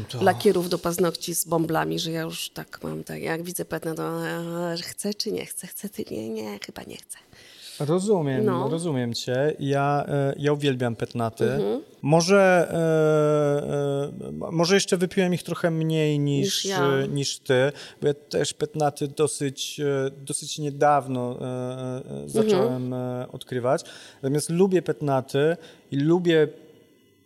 [0.08, 0.22] to.
[0.22, 4.20] lakierów do paznokci z bąblami, że ja już tak mam, tak jak widzę petnat, to
[4.82, 7.18] chcę czy nie chcę, chcę czy nie, nie, chyba nie chcę.
[7.80, 8.68] Rozumiem, No.
[8.68, 9.54] rozumiem cię.
[9.58, 11.48] Ja, e, ja uwielbiam petnaty.
[12.02, 16.82] Może, e, e, może jeszcze wypiłem ich trochę mniej niż, Niż ja.
[16.84, 17.72] e, niż ty,
[18.02, 19.80] bo ja też petnaty dosyć,
[20.26, 23.84] dosyć niedawno e, zacząłem e, odkrywać.
[24.22, 25.56] Natomiast lubię petnaty
[25.90, 26.48] i lubię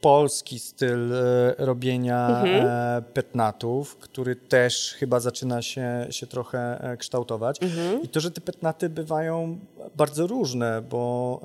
[0.00, 1.12] polski styl
[1.58, 7.58] robienia e, petnatów, który też chyba zaczyna się, się trochę kształtować.
[8.02, 9.58] I to, że te petnaty bywają
[9.96, 11.40] bardzo różne, bo,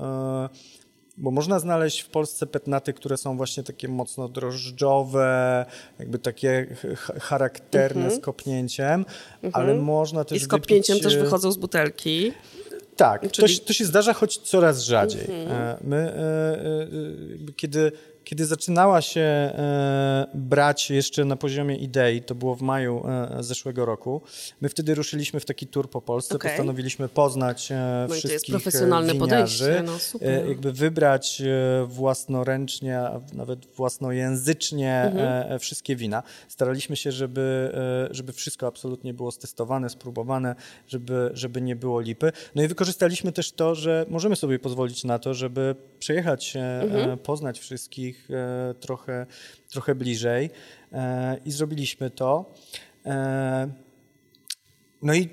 [0.54, 0.60] e,
[1.18, 5.66] bo można znaleźć w Polsce petnaty, które są właśnie takie mocno drożdżowe,
[6.00, 9.06] jakby takie ch- charakterne z kopnięciem,
[9.54, 12.32] ale można też I z kopnięciem wypić, też e, wychodzą z butelki.
[12.96, 15.28] tak, to, Czyli- się- to się zdarza, choć coraz rzadziej.
[15.82, 17.92] My, e, e, jakby kiedy,
[18.30, 23.86] kiedy zaczynała się e, brać jeszcze na poziomie idei, to było w maju e, zeszłego
[23.86, 24.22] roku,
[24.62, 26.52] my wtedy ruszyliśmy w taki tour po Polsce, Okej.
[26.52, 29.30] postanowiliśmy poznać e, No i to jest wszystkich profesjonalne winiarzy,
[29.66, 30.48] podejście, no super.
[30.48, 31.42] jakby wybrać
[31.86, 35.60] własnoręcznie, a nawet własnojęzycznie Mhm.
[35.60, 36.24] wszystkie wina.
[36.48, 37.72] Staraliśmy się, żeby,
[38.12, 40.56] żeby wszystko absolutnie było stestowane, spróbowane,
[40.88, 42.32] żeby, żeby nie było lipy.
[42.56, 47.18] No i wykorzystaliśmy też to, że możemy sobie pozwolić na to, żeby przejechać się, Mhm.
[47.18, 49.26] poznać wszystkich e, trochę,
[49.70, 50.50] trochę bliżej
[50.94, 52.54] e, i zrobiliśmy to.
[53.06, 53.70] E,
[55.02, 55.30] No i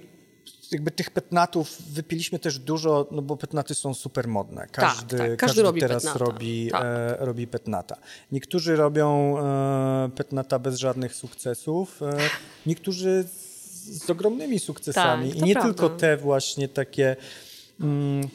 [0.72, 4.66] jakby tych petnatów wypiliśmy też dużo, no bo petnaty są super modne.
[4.72, 6.24] Każdy, tak, każdy robi teraz petnata.
[6.24, 6.82] robi, Tak.
[6.84, 7.96] e, robi petnata.
[8.32, 12.16] Niektórzy robią e, petnata bez żadnych sukcesów, e,
[12.66, 15.28] niektórzy z, z ogromnymi sukcesami.
[15.30, 15.74] Tak, I nie prawda.
[15.74, 17.16] tylko te właśnie takie
[17.80, 18.28] mm,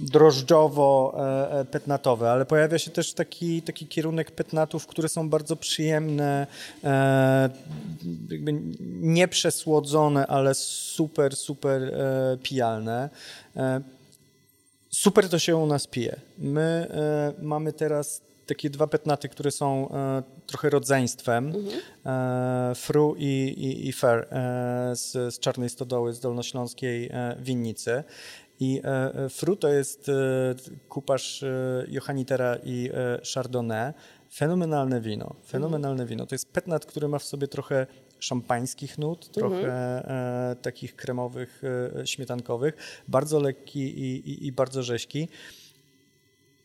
[0.00, 6.46] drożdżowo-petnatowe, ale pojawia się też taki, taki kierunek petnatów, które są bardzo przyjemne,
[6.84, 7.50] e,
[8.30, 8.52] jakby
[8.90, 13.10] nieprzesłodzone, ale super, super e, pijalne.
[13.56, 13.80] E,
[14.90, 16.20] super to się u nas pije.
[16.38, 21.54] My e, mamy teraz takie dwa petnaty, które są e, trochę rodzeństwem.
[22.06, 28.04] E, Fru i, i, i Fer e, z, z Czarnej Stodoły, z Dolnośląskiej e, Winnicy.
[28.60, 30.12] I e, e, Fru to jest e,
[30.88, 31.44] kupasz
[31.88, 32.90] Johannitera i
[33.34, 33.92] Chardonnay.
[34.32, 36.26] Fenomenalne wino, fenomenalne wino.
[36.26, 37.86] To jest petnat, który ma w sobie trochę
[38.18, 39.68] szampańskich nut, trochę
[40.50, 41.62] e, takich kremowych,
[42.04, 45.28] śmietankowych, bardzo lekki i, i, i bardzo rzeźki.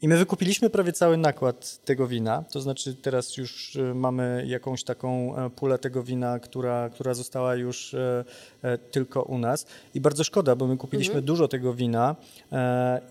[0.06, 4.84] I my wykupiliśmy prawie cały nakład tego wina, to znaczy teraz już e, mamy jakąś
[4.84, 8.26] taką e, pulę tego wina, która, która została już e,
[8.62, 9.66] e, tylko u nas.
[9.94, 12.16] I bardzo szkoda, bo my kupiliśmy dużo tego wina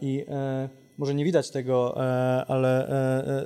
[0.00, 0.26] i
[0.98, 1.96] może nie widać tego,
[2.48, 2.88] ale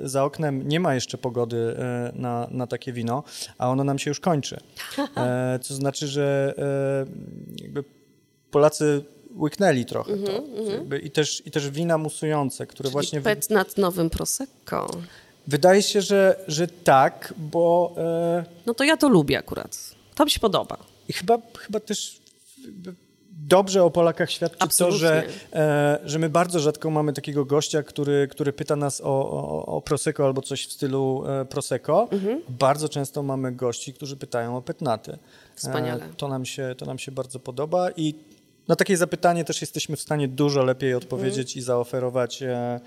[0.03, 1.75] za oknem nie ma jeszcze pogody
[2.13, 3.23] na, na takie wino,
[3.57, 4.57] a ono nam się już kończy.
[5.61, 6.53] Co znaczy, że
[7.61, 7.83] jakby
[8.51, 9.03] Polacy
[9.37, 10.31] łyknęli trochę to.
[10.71, 13.19] Jakby I, też, I też wina musujące, które właśnie...
[13.21, 14.89] wy- Pet nad nowym Prosecco.
[15.47, 19.77] Wydaje się, że, że tak, bo e, No to ja to lubię akurat.
[20.15, 20.77] To mi się podoba.
[21.09, 22.19] i chyba, chyba też
[23.47, 25.59] dobrze o Polakach świadczy to, że, Absolutnie.
[25.61, 29.81] e, że my bardzo rzadko mamy takiego gościa, który, który pyta nas o, o, o
[29.81, 32.07] Prosecco albo coś w stylu e, Prosecco.
[32.11, 32.41] Mhm.
[32.49, 35.17] Bardzo często mamy gości, którzy pytają o petnaty.
[35.55, 36.05] Wspaniale.
[36.05, 38.13] E, to, nam się, to nam się bardzo podoba i
[38.69, 42.79] na takie zapytanie też jesteśmy w stanie dużo lepiej odpowiedzieć i zaoferować e,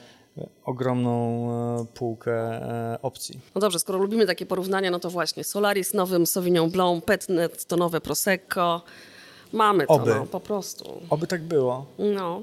[0.65, 1.49] ogromną
[1.81, 3.41] e, półkę e, opcji.
[3.55, 7.77] No dobrze, skoro lubimy takie porównania, no to właśnie Solaris nowym Sauvignon Blanc, Petnet to
[7.77, 8.83] nowe Prosecco.
[9.53, 10.15] Mamy to, Oby.
[10.15, 11.01] no, po prostu.
[11.11, 11.87] Oby tak było.
[11.99, 12.43] No,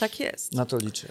[0.00, 0.52] tak jest.
[0.52, 1.08] Na to liczę.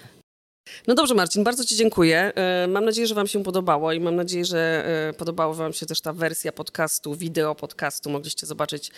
[0.87, 2.31] No dobrze, Marcin, bardzo Ci dziękuję.
[2.35, 5.85] E, Mam nadzieję, że Wam się podobało i mam nadzieję, że e, podobała Wam się
[5.85, 8.09] też ta wersja podcastu, wideo podcastu.
[8.09, 8.91] Mogliście zobaczyć,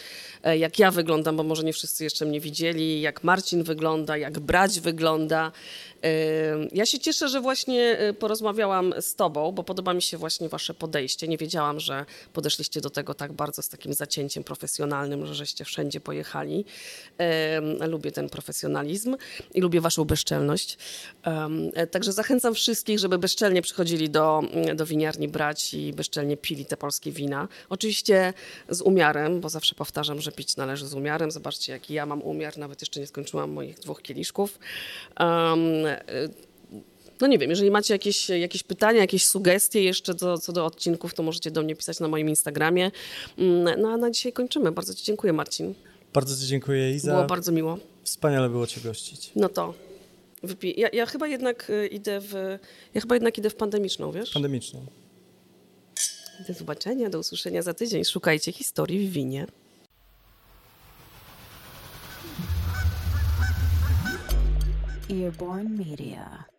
[0.43, 4.39] e, jak ja wyglądam, bo może nie wszyscy jeszcze mnie widzieli, jak Marcin wygląda, jak
[4.39, 5.51] brać wygląda.
[6.71, 11.27] Ja się cieszę, że właśnie porozmawiałam z Tobą, bo podoba mi się właśnie Wasze podejście.
[11.27, 15.99] Nie wiedziałam, że podeszliście do tego tak bardzo z takim zacięciem profesjonalnym, że żeście wszędzie
[15.99, 16.65] pojechali.
[17.87, 19.17] Lubię ten profesjonalizm
[19.53, 20.77] i lubię Waszą bezczelność.
[21.73, 24.41] E, Także zachęcam wszystkich, żeby bezczelnie przychodzili do,
[24.75, 27.47] do winiarni brać i bezczelnie pili te polskie wina.
[27.69, 28.33] Oczywiście
[28.69, 31.31] z umiarem, bo zawsze powtarzam, że pić należy z umiarem.
[31.31, 34.59] Zobaczcie, jaki ja mam umiar, nawet jeszcze nie skończyłam moich dwóch kieliszków.
[35.19, 35.55] E,
[37.21, 41.13] no nie wiem, jeżeli macie jakieś, jakieś pytania, jakieś sugestie jeszcze co, co do odcinków,
[41.13, 42.91] to możecie do mnie pisać na moim Instagramie.
[43.37, 44.71] Mm, No a na dzisiaj kończymy.
[44.71, 45.73] Bardzo Ci dziękuję, Marcin.
[46.13, 47.11] Bardzo Ci dziękuję, Iza.
[47.15, 47.77] Było bardzo miło.
[48.03, 49.31] Wspaniale było Cię gościć.
[49.35, 49.73] No to
[50.77, 52.33] Ja, ja chyba jednak y, idę w.
[52.93, 54.31] Ja chyba jednak idę w pandemiczną, wiesz?
[54.31, 54.85] Pandemiczną.
[56.47, 58.05] Do zobaczenia, do usłyszenia za tydzień.
[58.05, 59.47] Szukajcie historii w winie.
[65.09, 66.54] Earborn Media.